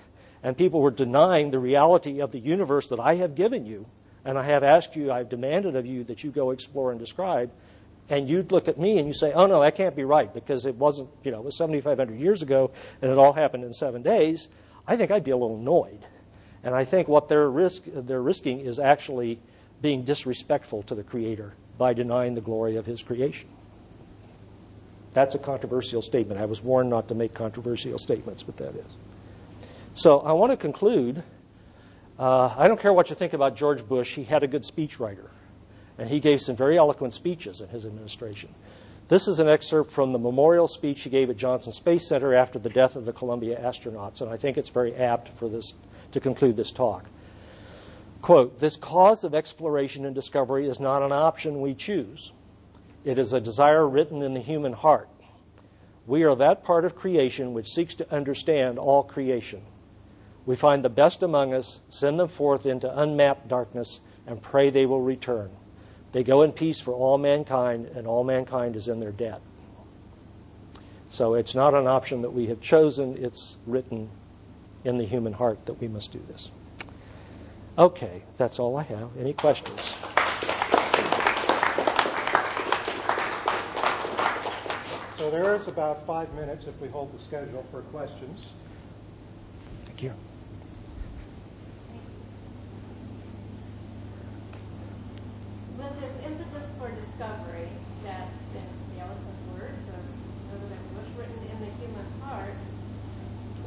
and 0.42 0.56
people 0.56 0.80
were 0.80 0.90
denying 0.90 1.50
the 1.50 1.58
reality 1.58 2.20
of 2.20 2.32
the 2.32 2.38
universe 2.38 2.86
that 2.86 2.98
I 2.98 3.16
have 3.16 3.34
given 3.34 3.66
you, 3.66 3.84
and 4.24 4.38
I 4.38 4.44
have 4.44 4.64
asked 4.64 4.96
you, 4.96 5.12
I've 5.12 5.28
demanded 5.28 5.76
of 5.76 5.84
you 5.84 6.02
that 6.04 6.24
you 6.24 6.30
go 6.30 6.50
explore 6.50 6.90
and 6.90 6.98
describe, 6.98 7.52
and 8.08 8.26
you'd 8.26 8.52
look 8.52 8.66
at 8.66 8.78
me 8.78 8.96
and 8.96 9.06
you 9.06 9.12
say, 9.12 9.34
oh 9.34 9.44
no, 9.44 9.60
that 9.60 9.74
can't 9.74 9.94
be 9.94 10.04
right 10.04 10.32
because 10.32 10.64
it 10.64 10.76
wasn't, 10.76 11.10
you 11.24 11.30
know, 11.30 11.40
it 11.40 11.44
was 11.44 11.58
7,500 11.58 12.18
years 12.18 12.40
ago 12.40 12.70
and 13.02 13.10
it 13.10 13.18
all 13.18 13.34
happened 13.34 13.64
in 13.64 13.74
seven 13.74 14.00
days, 14.00 14.48
I 14.86 14.96
think 14.96 15.10
I'd 15.10 15.24
be 15.24 15.30
a 15.32 15.36
little 15.36 15.58
annoyed. 15.58 16.06
And 16.62 16.74
I 16.74 16.86
think 16.86 17.06
what 17.06 17.28
they're, 17.28 17.50
risk, 17.50 17.82
they're 17.84 18.22
risking 18.22 18.60
is 18.60 18.78
actually 18.78 19.40
being 19.82 20.04
disrespectful 20.04 20.84
to 20.84 20.94
the 20.94 21.04
Creator 21.04 21.52
by 21.76 21.92
denying 21.92 22.32
the 22.34 22.40
glory 22.40 22.76
of 22.76 22.86
His 22.86 23.02
creation. 23.02 23.50
That's 25.14 25.34
a 25.36 25.38
controversial 25.38 26.02
statement. 26.02 26.40
I 26.40 26.44
was 26.44 26.62
warned 26.62 26.90
not 26.90 27.08
to 27.08 27.14
make 27.14 27.32
controversial 27.32 27.98
statements, 27.98 28.42
but 28.42 28.56
that 28.58 28.74
is. 28.74 28.86
So 29.94 30.18
I 30.20 30.32
want 30.32 30.50
to 30.50 30.56
conclude. 30.56 31.22
Uh, 32.18 32.52
I 32.56 32.68
don't 32.68 32.80
care 32.80 32.92
what 32.92 33.10
you 33.10 33.16
think 33.16 33.32
about 33.32 33.56
George 33.56 33.86
Bush, 33.86 34.14
he 34.14 34.24
had 34.24 34.42
a 34.42 34.46
good 34.46 34.62
speechwriter, 34.62 35.28
and 35.98 36.08
he 36.08 36.20
gave 36.20 36.40
some 36.42 36.54
very 36.56 36.76
eloquent 36.76 37.14
speeches 37.14 37.60
in 37.60 37.68
his 37.68 37.86
administration. 37.86 38.54
This 39.08 39.28
is 39.28 39.38
an 39.38 39.48
excerpt 39.48 39.92
from 39.92 40.12
the 40.12 40.18
memorial 40.18 40.66
speech 40.66 41.02
he 41.02 41.10
gave 41.10 41.28
at 41.28 41.36
Johnson 41.36 41.72
Space 41.72 42.08
Center 42.08 42.34
after 42.34 42.58
the 42.58 42.70
death 42.70 42.96
of 42.96 43.04
the 43.04 43.12
Columbia 43.12 43.60
astronauts, 43.60 44.20
and 44.20 44.30
I 44.30 44.36
think 44.36 44.56
it's 44.56 44.68
very 44.68 44.94
apt 44.94 45.36
for 45.38 45.48
this 45.48 45.74
to 46.12 46.20
conclude 46.20 46.56
this 46.56 46.70
talk. 46.70 47.04
Quote, 48.22 48.58
this 48.60 48.76
cause 48.76 49.22
of 49.22 49.34
exploration 49.34 50.06
and 50.06 50.14
discovery 50.14 50.68
is 50.68 50.80
not 50.80 51.02
an 51.02 51.12
option 51.12 51.60
we 51.60 51.74
choose. 51.74 52.32
It 53.04 53.18
is 53.18 53.32
a 53.32 53.40
desire 53.40 53.86
written 53.86 54.22
in 54.22 54.34
the 54.34 54.40
human 54.40 54.72
heart. 54.72 55.08
We 56.06 56.22
are 56.24 56.34
that 56.36 56.64
part 56.64 56.84
of 56.84 56.96
creation 56.96 57.54
which 57.54 57.72
seeks 57.72 57.94
to 57.96 58.14
understand 58.14 58.78
all 58.78 59.02
creation. 59.02 59.62
We 60.46 60.56
find 60.56 60.84
the 60.84 60.90
best 60.90 61.22
among 61.22 61.54
us, 61.54 61.80
send 61.88 62.18
them 62.20 62.28
forth 62.28 62.66
into 62.66 63.00
unmapped 63.00 63.48
darkness, 63.48 64.00
and 64.26 64.42
pray 64.42 64.70
they 64.70 64.86
will 64.86 65.00
return. 65.00 65.50
They 66.12 66.22
go 66.22 66.42
in 66.42 66.52
peace 66.52 66.80
for 66.80 66.92
all 66.92 67.18
mankind, 67.18 67.86
and 67.94 68.06
all 68.06 68.24
mankind 68.24 68.76
is 68.76 68.88
in 68.88 69.00
their 69.00 69.12
debt. 69.12 69.40
So 71.10 71.34
it's 71.34 71.54
not 71.54 71.74
an 71.74 71.86
option 71.86 72.22
that 72.22 72.32
we 72.32 72.46
have 72.46 72.60
chosen, 72.60 73.16
it's 73.22 73.56
written 73.66 74.10
in 74.84 74.96
the 74.96 75.06
human 75.06 75.32
heart 75.32 75.64
that 75.66 75.80
we 75.80 75.88
must 75.88 76.12
do 76.12 76.20
this. 76.28 76.50
Okay, 77.78 78.22
that's 78.36 78.58
all 78.58 78.76
I 78.76 78.82
have. 78.82 79.10
Any 79.18 79.32
questions? 79.32 79.94
So 85.24 85.30
there 85.30 85.54
is 85.54 85.68
about 85.68 86.04
five 86.06 86.28
minutes 86.34 86.66
if 86.66 86.78
we 86.82 86.88
hold 86.88 87.18
the 87.18 87.22
schedule 87.24 87.64
for 87.70 87.80
questions. 87.88 88.50
Thank 89.86 90.02
you. 90.02 90.12
With 95.78 95.96
this 95.98 96.12
impetus 96.28 96.68
for 96.76 96.92
discovery 96.92 97.72
that's 98.04 98.44
in 98.52 98.68
the 98.92 99.00
eloquent 99.00 99.40
words 99.56 99.88
of 99.96 100.04
President 100.52 100.84
Bush 100.92 101.08
written 101.16 101.40
in 101.40 101.56
the 101.56 101.72
human 101.80 102.04
heart, 102.20 102.60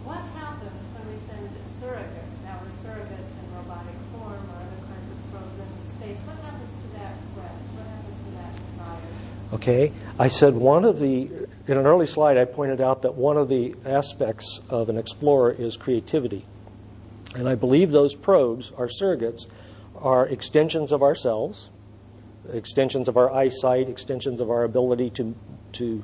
what 0.06 0.22
happens 0.38 0.86
when 0.93 1.10
we 1.10 1.17
send 1.26 1.50
surrogates, 1.82 2.38
our 2.54 2.70
surrogates 2.86 3.34
in 3.34 3.46
robotic 3.58 3.98
form 4.13 4.46
or 4.46 4.62
other 4.62 4.82
kinds 4.93 5.10
of 5.10 5.17
probes 5.34 5.58
into 5.58 5.82
space? 5.89 6.22
What 6.22 6.38
happens 6.38 6.70
to 6.70 6.88
that 7.02 7.17
quest? 7.34 7.65
What 7.74 7.89
happens 7.89 8.13
to 8.13 8.32
that 8.46 8.54
desire? 8.54 9.17
Okay, 9.54 9.91
I 10.20 10.28
said 10.28 10.56
one 10.56 10.84
of 10.84 11.00
the, 11.00 11.30
in 11.67 11.77
an 11.77 11.86
early 11.86 12.08
slide, 12.08 12.38
I 12.38 12.45
pointed 12.45 12.80
out 12.80 13.01
that 13.01 13.15
one 13.15 13.38
of 13.38 13.49
the 13.49 13.75
aspects 13.86 14.62
of 14.69 14.89
an 14.89 14.97
explorer 14.97 15.51
is 15.51 15.75
creativity. 15.75 16.45
And 17.36 17.47
I 17.47 17.56
believe 17.56 17.91
those 17.91 18.15
probes, 18.15 18.71
our 18.77 18.88
surrogates, 18.88 19.47
are 19.95 20.27
extensions 20.27 20.91
of 20.91 21.03
ourselves, 21.03 21.67
extensions 22.53 23.10
of 23.10 23.17
our 23.17 23.32
eyesight, 23.34 23.89
extensions 23.89 24.39
of 24.39 24.49
our 24.49 24.63
ability 24.63 25.10
to, 25.12 25.36
to 25.73 26.03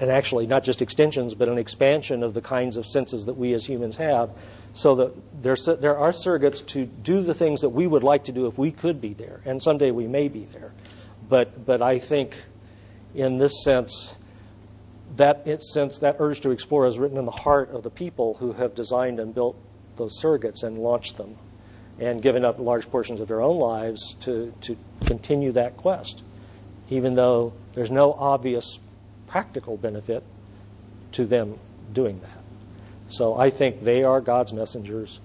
and 0.00 0.10
actually 0.10 0.46
not 0.46 0.64
just 0.64 0.82
extensions, 0.82 1.34
but 1.34 1.48
an 1.48 1.58
expansion 1.58 2.22
of 2.22 2.34
the 2.34 2.40
kinds 2.40 2.76
of 2.76 2.86
senses 2.86 3.26
that 3.26 3.34
we 3.34 3.52
as 3.52 3.64
humans 3.64 3.96
have, 3.96 4.30
so 4.72 4.96
that 4.96 5.42
there, 5.42 5.56
there 5.78 5.96
are 5.96 6.10
surrogates 6.10 6.66
to 6.66 6.86
do 6.86 7.22
the 7.22 7.34
things 7.34 7.60
that 7.60 7.68
we 7.68 7.86
would 7.86 8.02
like 8.02 8.24
to 8.24 8.32
do 8.32 8.46
if 8.46 8.58
we 8.58 8.72
could 8.72 9.00
be 9.00 9.12
there, 9.12 9.40
and 9.44 9.62
someday 9.62 9.90
we 9.90 10.06
may 10.06 10.26
be 10.28 10.46
there. 10.46 10.72
But, 11.28 11.64
but 11.64 11.80
I 11.82 11.98
think 11.98 12.34
in 13.14 13.38
this 13.38 13.62
sense, 13.62 14.14
that 15.16 15.46
sense, 15.62 15.98
that 15.98 16.16
urge 16.18 16.40
to 16.40 16.50
explore 16.50 16.86
is 16.86 16.98
written 16.98 17.18
in 17.18 17.24
the 17.24 17.30
heart 17.30 17.70
of 17.70 17.82
the 17.82 17.90
people 17.90 18.34
who 18.34 18.52
have 18.52 18.74
designed 18.74 19.20
and 19.20 19.34
built 19.34 19.56
those 19.96 20.20
surrogates 20.20 20.62
and 20.62 20.78
launched 20.78 21.16
them 21.16 21.36
and 21.98 22.20
given 22.20 22.44
up 22.44 22.58
large 22.58 22.90
portions 22.90 23.20
of 23.20 23.28
their 23.28 23.40
own 23.40 23.58
lives 23.58 24.14
to, 24.20 24.52
to 24.60 24.76
continue 25.06 25.52
that 25.52 25.76
quest, 25.76 26.22
even 26.90 27.14
though 27.14 27.52
there's 27.74 27.90
no 27.90 28.12
obvious 28.12 28.80
practical 29.28 29.76
benefit 29.76 30.24
to 31.12 31.24
them 31.24 31.58
doing 31.92 32.20
that. 32.20 32.42
So 33.08 33.38
I 33.38 33.50
think 33.50 33.84
they 33.84 34.02
are 34.02 34.20
God's 34.20 34.52
messengers 34.52 35.20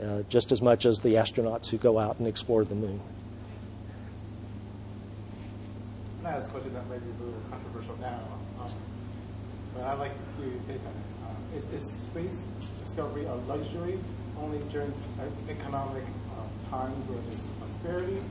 uh, 0.00 0.22
just 0.28 0.52
as 0.52 0.62
much 0.62 0.86
as 0.86 1.00
the 1.00 1.14
astronauts 1.14 1.68
who 1.68 1.78
go 1.78 1.98
out 1.98 2.18
and 2.18 2.28
explore 2.28 2.64
the 2.64 2.74
moon. 2.74 3.00
I 6.24 6.30
ask 6.30 6.46
a 6.46 6.50
question 6.50 6.72
that 6.74 6.88
might 6.88 7.00
be 7.02 7.10
a 7.10 7.24
little 7.24 7.40
controversial 7.50 7.71
I'd 9.84 9.98
like 9.98 10.14
to 10.14 10.42
hear 10.42 10.54
your 10.54 10.62
take 10.70 10.82
on 10.86 10.94
it. 10.94 11.08
Uh, 11.26 11.58
is, 11.58 11.66
is 11.74 11.90
space 11.90 12.44
discovery 12.78 13.24
a 13.24 13.34
luxury 13.50 13.98
only 14.38 14.58
during 14.70 14.92
economic 15.48 16.04
uh, 16.04 16.70
times 16.70 16.96
where 17.08 17.18
there's 17.26 17.42
prosperity, 17.58 18.22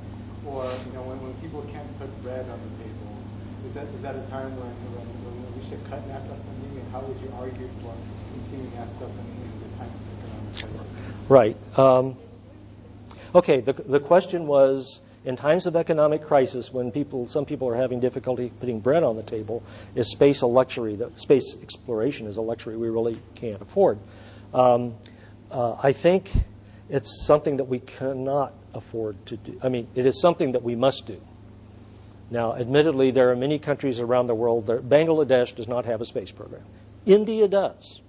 or 0.48 0.64
you 0.64 0.94
know 0.96 1.04
when, 1.04 1.20
when 1.20 1.34
people 1.44 1.62
can't 1.68 1.88
put 2.00 2.08
bread 2.24 2.48
on 2.48 2.56
the 2.56 2.72
table? 2.80 3.12
Is 3.68 3.74
that 3.76 3.86
is 3.92 4.02
that 4.02 4.16
a 4.16 4.24
time 4.32 4.56
when, 4.56 4.72
when, 4.96 5.06
when 5.28 5.52
we 5.60 5.62
should 5.68 5.84
cut 5.92 6.00
NASA 6.08 6.32
funding, 6.32 6.80
and 6.80 6.88
how 6.92 7.02
would 7.04 7.20
you 7.20 7.32
argue 7.36 7.68
for 7.84 7.94
continuing 8.32 8.72
NASA 8.72 9.12
funding 9.12 9.44
in 9.44 9.58
the 9.60 9.72
times 9.76 9.92
of 9.92 10.08
economic 10.24 10.52
crisis? 10.56 10.88
Right. 11.28 11.58
Um, 11.78 12.16
okay. 13.36 13.60
The 13.60 13.74
the 13.74 14.00
question 14.00 14.48
was 14.48 15.00
in 15.24 15.36
times 15.36 15.68
of 15.68 15.76
economic 15.76 16.24
crisis, 16.24 16.72
when 16.72 16.92
people, 16.92 17.28
some 17.28 17.46
people 17.46 17.70
are 17.70 17.76
having 17.76 18.00
difficulty 18.00 18.52
putting 18.60 18.80
bread 18.80 19.04
on 19.04 19.16
the 19.16 19.24
table, 19.24 19.62
is 19.94 20.10
space 20.10 20.42
a 20.42 20.48
luxury? 20.48 20.96
That 20.96 21.20
space 21.20 21.56
exploration 21.62 22.28
is 22.28 22.38
a 22.38 22.42
luxury 22.42 22.76
we 22.76 22.90
really 22.90 23.22
can't 23.36 23.62
afford. 23.62 24.00
Um, 24.54 24.96
uh, 25.52 25.76
I 25.82 25.94
think 25.94 26.32
it's 26.90 27.26
something 27.26 27.58
that 27.58 27.66
we 27.66 27.80
cannot 27.80 28.54
afford 28.74 29.24
to 29.28 29.38
do. 29.38 29.60
I 29.62 29.70
mean, 29.70 29.88
it 29.96 30.06
is 30.06 30.20
something 30.20 30.54
that 30.54 30.64
we 30.64 30.76
must 30.76 31.06
do. 31.06 31.22
Now, 32.32 32.56
admittedly, 32.56 33.12
there 33.12 33.30
are 33.30 33.36
many 33.36 33.60
countries 33.60 34.00
around 34.00 34.28
the 34.28 34.36
world. 34.36 34.68
That, 34.68 34.88
Bangladesh 34.88 35.54
does 35.56 35.68
not 35.68 35.86
have 35.86 36.02
a 36.02 36.06
space 36.06 36.32
program. 36.32 36.64
India 37.06 37.48
does. 37.48 38.00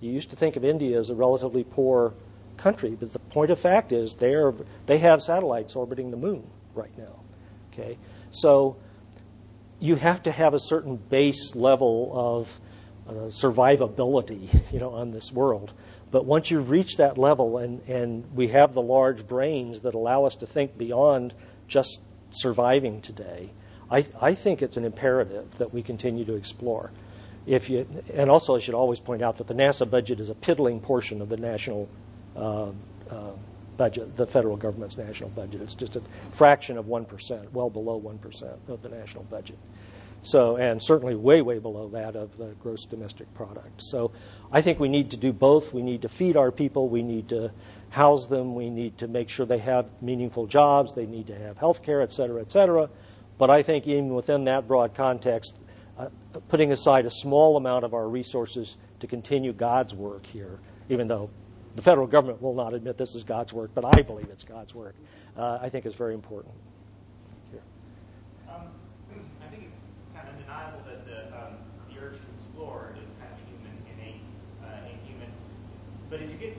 You 0.00 0.12
used 0.12 0.30
to 0.30 0.36
think 0.36 0.56
of 0.56 0.64
India 0.64 0.98
as 0.98 1.08
a 1.08 1.14
relatively 1.14 1.64
poor 1.64 2.12
country, 2.56 2.96
but 2.98 3.12
the 3.12 3.18
point 3.18 3.50
of 3.50 3.58
fact 3.58 3.92
is 3.92 4.16
they 4.16 4.34
are 4.34 4.54
they 4.86 4.98
have 4.98 5.22
satellites 5.22 5.76
orbiting 5.76 6.10
the 6.10 6.16
moon 6.16 6.46
right 6.74 6.96
now. 6.96 7.20
Okay, 7.72 7.98
so 8.30 8.76
you 9.80 9.96
have 9.96 10.22
to 10.22 10.32
have 10.32 10.54
a 10.54 10.60
certain 10.60 10.96
base 10.96 11.54
level 11.54 12.10
of 12.14 12.60
uh, 13.08 13.28
survivability, 13.28 14.62
you 14.72 14.78
know, 14.78 14.90
on 14.90 15.10
this 15.10 15.30
world. 15.32 15.72
But 16.10 16.24
once 16.24 16.50
you 16.50 16.60
reach 16.60 16.96
that 16.98 17.18
level, 17.18 17.58
and, 17.58 17.82
and 17.88 18.24
we 18.34 18.48
have 18.48 18.72
the 18.72 18.82
large 18.82 19.26
brains 19.26 19.80
that 19.80 19.94
allow 19.94 20.24
us 20.24 20.36
to 20.36 20.46
think 20.46 20.78
beyond 20.78 21.34
just 21.66 22.00
surviving 22.30 23.00
today, 23.00 23.50
I, 23.90 24.06
I 24.20 24.34
think 24.34 24.62
it's 24.62 24.76
an 24.76 24.84
imperative 24.84 25.58
that 25.58 25.74
we 25.74 25.82
continue 25.82 26.24
to 26.24 26.34
explore. 26.34 26.92
If 27.46 27.68
you, 27.68 27.86
and 28.14 28.30
also, 28.30 28.56
I 28.56 28.60
should 28.60 28.74
always 28.74 29.00
point 29.00 29.22
out 29.22 29.38
that 29.38 29.48
the 29.48 29.54
NASA 29.54 29.88
budget 29.88 30.20
is 30.20 30.30
a 30.30 30.34
piddling 30.34 30.80
portion 30.80 31.20
of 31.20 31.28
the 31.28 31.36
national 31.36 31.88
budget, 33.76 34.16
the 34.16 34.26
federal 34.26 34.56
government's 34.56 34.96
national 34.96 35.30
budget. 35.30 35.60
It's 35.62 35.74
just 35.74 35.96
a 35.96 36.02
fraction 36.32 36.78
of 36.78 36.86
1%, 36.86 37.52
well 37.52 37.70
below 37.70 38.00
1% 38.00 38.56
of 38.68 38.82
the 38.82 38.88
national 38.88 39.24
budget. 39.24 39.58
So, 40.22 40.56
and 40.56 40.82
certainly 40.82 41.14
way, 41.14 41.42
way 41.42 41.58
below 41.58 41.88
that 41.88 42.16
of 42.16 42.38
the 42.38 42.54
gross 42.62 42.86
domestic 42.86 43.32
product. 43.34 43.82
So, 43.82 44.10
I 44.50 44.62
think 44.62 44.80
we 44.80 44.88
need 44.88 45.10
to 45.10 45.18
do 45.18 45.34
both. 45.34 45.74
We 45.74 45.82
need 45.82 46.00
to 46.02 46.08
feed 46.08 46.36
our 46.36 46.50
people. 46.50 46.88
We 46.88 47.02
need 47.02 47.28
to 47.28 47.50
house 47.90 48.26
them. 48.26 48.54
We 48.54 48.70
need 48.70 48.96
to 48.98 49.06
make 49.06 49.28
sure 49.28 49.44
they 49.44 49.58
have 49.58 49.86
meaningful 50.00 50.46
jobs. 50.46 50.94
They 50.94 51.04
need 51.04 51.26
to 51.26 51.38
have 51.38 51.58
health 51.58 51.82
care, 51.82 52.00
et 52.00 52.10
cetera, 52.10 52.40
et 52.40 52.50
cetera. 52.50 52.88
But 53.36 53.50
I 53.50 53.62
think 53.62 53.86
even 53.86 54.14
within 54.14 54.44
that 54.44 54.66
broad 54.66 54.94
context, 54.94 55.58
uh, 55.98 56.08
putting 56.48 56.72
aside 56.72 57.04
a 57.04 57.10
small 57.10 57.58
amount 57.58 57.84
of 57.84 57.92
our 57.92 58.08
resources 58.08 58.78
to 59.00 59.06
continue 59.06 59.52
God's 59.52 59.92
work 59.92 60.24
here, 60.24 60.58
even 60.88 61.06
though 61.06 61.28
the 61.74 61.82
federal 61.82 62.06
government 62.06 62.40
will 62.40 62.54
not 62.54 62.74
admit 62.74 62.96
this 62.96 63.14
is 63.14 63.24
God's 63.24 63.52
work, 63.52 63.70
but 63.74 63.84
I 63.84 64.02
believe 64.02 64.28
it's 64.30 64.44
God's 64.44 64.74
work, 64.74 64.94
uh, 65.36 65.58
I 65.60 65.68
think 65.68 65.86
is 65.86 65.94
very 65.94 66.14
important. 66.14 66.54
Here. 67.50 67.60
Um, 68.48 68.68
I 69.42 69.50
think 69.50 69.64
it's 69.64 70.14
kind 70.14 70.28
of 70.28 70.34
undeniable 70.34 70.80
that 70.86 71.04
the, 71.04 71.18
um, 71.36 71.54
the 71.90 71.98
urge 72.00 72.14
to 72.14 72.28
explore 72.38 72.94
is 72.94 73.08
kind 73.18 73.32
of 73.32 73.40
human, 73.50 73.74
innate, 73.90 74.22
uh, 74.62 74.86
inhuman. 74.86 75.32
But 76.10 76.22
as 76.22 76.30
you 76.30 76.36
get 76.36 76.54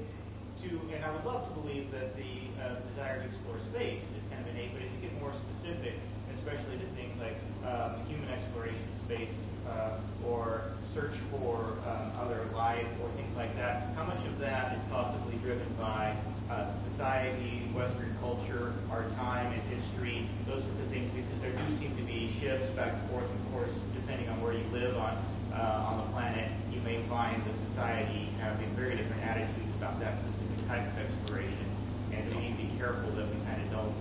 to, 0.64 0.82
and 0.94 1.06
I 1.06 1.12
would 1.12 1.24
love 1.24 1.48
to 1.48 1.54
believe 1.62 1.92
that 1.92 2.16
the 2.18 2.52
uh, 2.60 2.76
desire 2.92 3.24
to 3.24 3.26
explore 3.26 3.56
space 3.72 4.04
is 4.20 4.24
kind 4.30 4.44
of 4.44 4.52
innate, 4.52 4.74
but 4.74 4.84
as 4.84 4.92
you 4.92 5.00
get 5.00 5.16
more 5.22 5.32
specific, 5.32 5.96
especially 6.38 6.78
to 6.78 6.88
things 7.00 7.16
like 7.22 7.40
um, 7.64 8.04
human 8.06 8.30
exploration 8.30 8.84
space 9.06 9.32
uh, 9.70 9.98
or 10.28 10.62
search 10.94 11.14
for 11.32 11.76
um, 11.86 12.12
other 12.20 12.46
life 12.54 12.88
or 13.02 13.10
things 13.18 13.36
like 13.36 13.54
that, 13.58 13.90
how 13.96 14.04
much 14.06 14.24
of 14.26 14.40
that 14.40 14.76
is 14.76 14.82
possibly 14.90 15.36
driven 15.44 15.68
by 15.78 16.16
uh, 16.50 16.68
society, 16.92 17.64
Western 17.76 18.16
culture, 18.22 18.74
our 18.90 19.04
time 19.20 19.52
and 19.52 19.62
history, 19.68 20.28
those 20.48 20.64
sorts 20.64 20.80
of 20.80 20.88
things, 20.88 21.12
because 21.12 21.40
there 21.42 21.52
do 21.52 21.78
seem 21.78 21.96
to 21.98 22.04
be 22.04 22.32
shifts 22.40 22.70
back 22.72 22.94
and 22.94 23.10
forth, 23.12 23.28
of 23.28 23.52
course, 23.52 23.70
depending 23.94 24.30
on 24.30 24.40
where 24.42 24.54
you 24.54 24.64
live 24.72 24.96
on 24.96 25.18
uh, 25.54 25.88
on 25.88 25.98
the 25.98 26.08
planet, 26.12 26.52
you 26.72 26.80
may 26.82 27.02
find 27.08 27.42
the 27.46 27.54
society 27.70 28.28
having 28.40 28.68
very 28.76 28.96
different 28.96 29.24
attitudes 29.24 29.76
about 29.78 30.00
that 30.00 30.16
specific 30.20 30.68
type 30.68 30.84
of 30.84 31.00
exploration. 31.00 31.68
And 32.12 32.28
we 32.36 32.42
need 32.42 32.58
to 32.58 32.64
be 32.64 32.72
careful 32.78 33.12
that 33.12 33.28
we 33.28 33.36
kind 33.48 33.62
of 33.62 33.72
don't, 33.72 33.96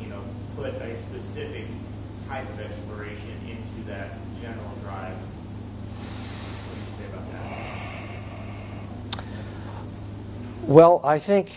you 0.00 0.08
know, 0.08 0.20
put 0.56 0.74
a 0.74 0.96
specific 1.08 1.66
type 2.28 2.48
of 2.48 2.60
exploration 2.60 3.36
into 3.48 3.88
that 3.88 4.18
general 4.40 4.72
drive. 4.82 5.16
Well, 10.64 11.00
I 11.04 11.18
think 11.18 11.50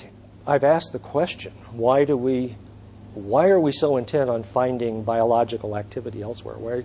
I've 0.48 0.64
asked 0.64 0.92
the 0.92 1.00
question: 1.00 1.54
Why 1.72 2.06
do 2.06 2.18
we? 2.18 2.56
Why 3.14 3.50
are 3.50 3.60
we 3.60 3.72
so 3.72 3.98
intent 3.98 4.30
on 4.30 4.44
finding 4.44 5.04
biological 5.04 5.78
activity 5.78 6.22
elsewhere? 6.22 6.56
Where, 6.58 6.84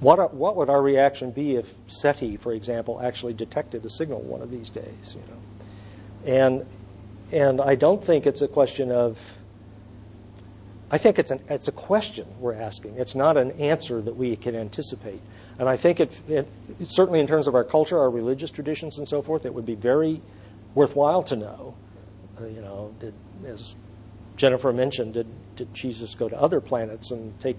what, 0.00 0.18
are, 0.18 0.28
what 0.28 0.56
would 0.56 0.68
our 0.68 0.82
reaction 0.82 1.30
be 1.30 1.56
if 1.56 1.72
SETI, 1.86 2.36
for 2.36 2.52
example, 2.52 3.00
actually 3.02 3.32
detected 3.32 3.84
a 3.86 3.90
signal 3.90 4.20
one 4.20 4.42
of 4.42 4.50
these 4.50 4.68
days? 4.68 5.14
You 5.14 5.22
know, 5.22 6.36
and 6.36 6.66
and 7.32 7.60
I 7.60 7.74
don't 7.74 8.02
think 8.02 8.26
it's 8.26 8.42
a 8.42 8.48
question 8.48 8.92
of 8.92 9.18
I 10.90 10.98
think 10.98 11.18
it's, 11.18 11.30
an, 11.30 11.40
it's 11.50 11.68
a 11.68 11.72
question 11.72 12.26
we're 12.40 12.54
asking. 12.54 12.96
It's 12.96 13.14
not 13.14 13.36
an 13.36 13.52
answer 13.60 14.00
that 14.00 14.16
we 14.16 14.36
can 14.36 14.56
anticipate. 14.56 15.20
And 15.58 15.68
I 15.68 15.76
think 15.76 16.00
it, 16.00 16.12
it, 16.28 16.48
certainly 16.86 17.20
in 17.20 17.26
terms 17.26 17.46
of 17.46 17.54
our 17.54 17.64
culture, 17.64 17.98
our 17.98 18.08
religious 18.08 18.50
traditions, 18.50 18.96
and 18.96 19.06
so 19.06 19.20
forth, 19.20 19.44
it 19.44 19.52
would 19.52 19.66
be 19.66 19.74
very 19.74 20.22
worthwhile 20.74 21.22
to 21.24 21.36
know. 21.36 21.74
You 22.40 22.60
know, 22.60 22.94
did, 23.00 23.14
as 23.46 23.74
Jennifer 24.36 24.72
mentioned, 24.72 25.14
did, 25.14 25.26
did 25.56 25.72
Jesus 25.74 26.14
go 26.14 26.28
to 26.28 26.40
other 26.40 26.60
planets 26.60 27.10
and 27.10 27.38
take 27.40 27.56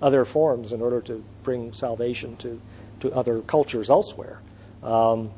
other 0.00 0.24
forms 0.24 0.72
in 0.72 0.80
order 0.80 1.00
to 1.02 1.24
bring 1.42 1.72
salvation 1.72 2.36
to, 2.38 2.60
to 3.00 3.12
other 3.12 3.40
cultures 3.42 3.90
elsewhere? 3.90 4.40
Um, 4.82 5.30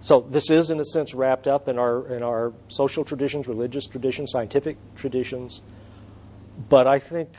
so 0.00 0.20
this 0.20 0.50
is, 0.50 0.70
in 0.70 0.80
a 0.80 0.84
sense, 0.84 1.14
wrapped 1.14 1.46
up 1.46 1.68
in 1.68 1.78
our 1.78 2.06
in 2.14 2.22
our 2.22 2.52
social 2.68 3.04
traditions, 3.04 3.48
religious 3.48 3.86
traditions, 3.86 4.30
scientific 4.32 4.76
traditions. 4.96 5.62
But 6.68 6.86
I 6.86 6.98
think, 6.98 7.30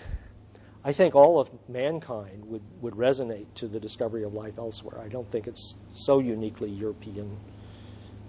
I 0.84 0.92
think 0.92 1.16
all 1.16 1.40
of 1.40 1.50
mankind 1.70 2.44
would, 2.46 2.64
would 2.82 2.96
resonate 2.96 3.46
to 3.56 3.68
the 3.68 3.80
discovery 3.80 4.24
of 4.24 4.34
life 4.34 4.58
elsewhere. 4.58 5.00
I 5.00 5.08
don't 5.08 5.30
think 5.32 5.48
it's 5.48 5.76
so 5.94 6.20
uniquely 6.20 6.70
European 6.70 7.38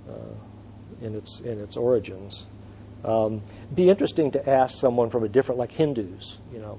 uh, 0.08 0.12
in, 1.00 1.14
its, 1.14 1.40
in 1.40 1.60
its 1.60 1.76
origins. 1.76 2.44
Um, 3.04 3.42
be 3.74 3.88
interesting 3.88 4.30
to 4.32 4.48
ask 4.48 4.76
someone 4.78 5.10
from 5.10 5.24
a 5.24 5.28
different, 5.28 5.58
like 5.58 5.72
Hindus, 5.72 6.38
you 6.52 6.58
know, 6.58 6.78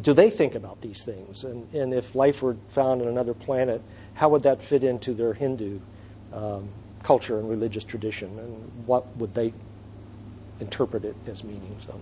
do 0.00 0.12
they 0.12 0.30
think 0.30 0.54
about 0.54 0.80
these 0.80 1.02
things? 1.04 1.44
And, 1.44 1.72
and 1.72 1.94
if 1.94 2.14
life 2.14 2.42
were 2.42 2.56
found 2.70 3.02
on 3.02 3.08
another 3.08 3.34
planet, 3.34 3.82
how 4.14 4.28
would 4.30 4.42
that 4.42 4.62
fit 4.62 4.82
into 4.82 5.14
their 5.14 5.34
Hindu 5.34 5.80
um, 6.32 6.68
culture 7.02 7.38
and 7.38 7.48
religious 7.48 7.84
tradition? 7.84 8.38
And 8.38 8.86
what 8.86 9.16
would 9.16 9.34
they 9.34 9.52
interpret 10.60 11.04
it 11.04 11.16
as 11.26 11.44
meaning? 11.44 11.76
So. 11.86 12.00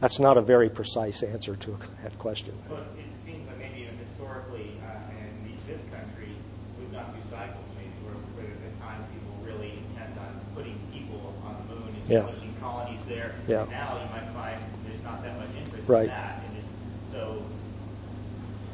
That's 0.00 0.20
not 0.20 0.38
a 0.38 0.42
very 0.42 0.70
precise 0.70 1.22
answer 1.22 1.56
to 1.56 1.78
that 2.02 2.16
question. 2.20 2.54
Well, 2.70 2.78
it 2.78 3.04
seems 3.26 3.46
like 3.48 3.58
maybe 3.58 3.82
even 3.82 3.98
historically 4.06 4.78
uh, 4.86 5.10
in 5.18 5.58
this 5.66 5.82
country, 5.90 6.30
we've 6.78 6.92
gone 6.92 7.10
through 7.10 7.26
cycles 7.30 7.66
maybe 7.74 7.90
where, 8.06 8.14
where 8.38 8.54
at 8.54 8.74
times 8.78 9.02
people 9.10 9.34
really 9.42 9.82
intent 9.90 10.14
on 10.22 10.30
putting 10.54 10.78
people 10.94 11.34
on 11.42 11.58
the 11.66 11.74
moon 11.74 11.90
and 11.90 11.97
yeah. 12.08 12.28
colonies 12.60 13.00
there. 13.08 13.34
Yeah. 13.46 13.66
Now 13.70 13.98
you 14.02 14.10
might 14.10 14.28
find 14.34 14.60
there's 14.86 15.02
not 15.02 15.22
that 15.22 15.36
much 15.38 15.48
interest 15.56 15.88
right. 15.88 16.02
in 16.04 16.08
that. 16.08 16.42
And 16.44 16.56
just, 16.56 17.12
so 17.12 17.42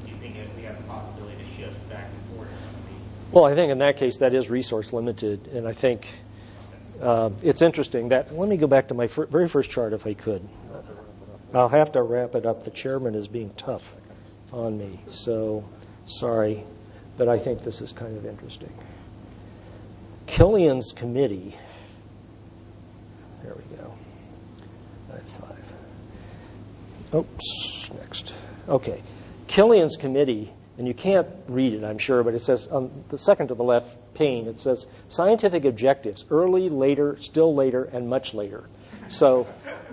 do 0.04 0.10
you 0.10 0.16
think 0.16 0.36
we 0.56 0.62
have 0.62 0.76
the 0.76 0.84
possibility 0.84 1.36
to 1.36 1.62
shift 1.62 1.90
back 1.90 2.08
and 2.10 2.36
forth? 2.36 2.48
Well, 3.32 3.44
I 3.44 3.54
think 3.54 3.72
in 3.72 3.78
that 3.78 3.96
case 3.96 4.16
that 4.18 4.34
is 4.34 4.48
resource 4.50 4.92
limited, 4.92 5.48
and 5.48 5.66
I 5.66 5.72
think 5.72 6.06
uh, 7.00 7.30
it's 7.42 7.62
interesting 7.62 8.08
that. 8.08 8.36
Let 8.36 8.48
me 8.48 8.56
go 8.56 8.66
back 8.66 8.88
to 8.88 8.94
my 8.94 9.08
fir- 9.08 9.26
very 9.26 9.48
first 9.48 9.70
chart, 9.70 9.92
if 9.92 10.06
I 10.06 10.14
could. 10.14 10.46
I'll 11.52 11.68
have 11.68 11.92
to 11.92 12.02
wrap 12.02 12.34
it 12.34 12.46
up. 12.46 12.64
The 12.64 12.70
chairman 12.70 13.14
is 13.14 13.28
being 13.28 13.52
tough 13.56 13.94
on 14.52 14.76
me, 14.76 14.98
so 15.08 15.64
sorry, 16.06 16.64
but 17.16 17.28
I 17.28 17.38
think 17.38 17.62
this 17.62 17.80
is 17.80 17.92
kind 17.92 18.16
of 18.16 18.26
interesting. 18.26 18.72
Killian's 20.26 20.92
committee. 20.92 21.54
There 23.44 23.54
we 23.54 23.76
go. 23.76 23.92
Nine 25.10 25.20
Five. 25.40 27.14
Oops, 27.14 27.90
next. 28.00 28.32
Okay. 28.68 29.02
Killian's 29.46 29.96
committee, 29.96 30.50
and 30.78 30.88
you 30.88 30.94
can't 30.94 31.28
read 31.46 31.74
it, 31.74 31.84
I'm 31.84 31.98
sure, 31.98 32.24
but 32.24 32.34
it 32.34 32.40
says 32.40 32.66
on 32.68 33.04
the 33.10 33.18
second 33.18 33.48
to 33.48 33.54
the 33.54 33.62
left 33.62 33.96
pane, 34.14 34.46
it 34.46 34.58
says 34.58 34.86
scientific 35.10 35.66
objectives 35.66 36.24
early, 36.30 36.70
later, 36.70 37.18
still 37.20 37.54
later, 37.54 37.84
and 37.84 38.08
much 38.08 38.32
later. 38.32 38.64
So 39.08 39.46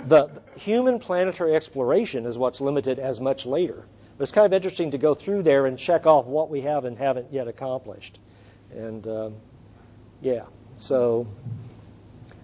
the 0.07 0.29
human 0.55 0.99
planetary 0.99 1.53
exploration 1.53 2.25
is 2.25 2.37
what's 2.37 2.61
limited 2.61 2.99
as 2.99 3.19
much 3.19 3.45
later. 3.45 3.83
But 4.17 4.23
it's 4.23 4.31
kind 4.31 4.45
of 4.45 4.53
interesting 4.53 4.91
to 4.91 4.97
go 4.97 5.13
through 5.13 5.43
there 5.43 5.65
and 5.65 5.77
check 5.77 6.05
off 6.05 6.25
what 6.25 6.49
we 6.49 6.61
have 6.61 6.85
and 6.85 6.97
haven't 6.97 7.33
yet 7.33 7.49
accomplished. 7.49 8.17
And 8.71 9.05
um, 9.07 9.35
yeah, 10.21 10.45
so 10.77 11.27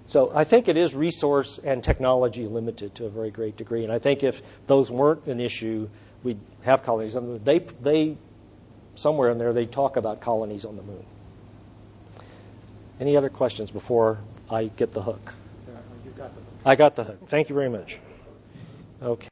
So 0.08 0.32
I 0.34 0.46
think 0.46 0.70
it 0.70 0.78
is 0.78 0.96
resource 0.96 1.60
and 1.62 1.84
technology 1.84 2.48
limited 2.48 2.96
to 2.96 3.06
a 3.06 3.10
very 3.10 3.30
great 3.30 3.58
degree. 3.58 3.84
And 3.84 3.92
I 3.92 4.00
think 4.00 4.24
if 4.24 4.42
those 4.66 4.90
weren't 4.90 5.26
an 5.28 5.42
issue, 5.42 5.90
we'd 6.24 6.40
have 6.62 6.84
colonies. 6.84 7.16
And 7.16 7.44
they, 7.44 7.60
they, 7.60 8.18
somewhere 8.96 9.30
in 9.30 9.38
there, 9.38 9.52
they 9.52 9.66
talk 9.66 9.98
about 9.98 10.22
colonies 10.22 10.64
on 10.64 10.78
the 10.78 10.82
moon. 10.82 11.06
Any 13.02 13.18
other 13.18 13.30
questions 13.30 13.70
before 13.70 14.20
I 14.50 14.68
get 14.68 14.94
the 14.94 15.02
hook? 15.04 15.34
Yeah, 15.68 15.76
you 16.06 16.12
got 16.12 16.34
the 16.34 16.42
I 16.70 16.76
got 16.76 16.96
the 16.96 17.04
hook. 17.04 17.28
Thank 17.28 17.50
you 17.50 17.56
very 17.56 17.70
much. 17.70 18.00
Okay. 19.04 19.26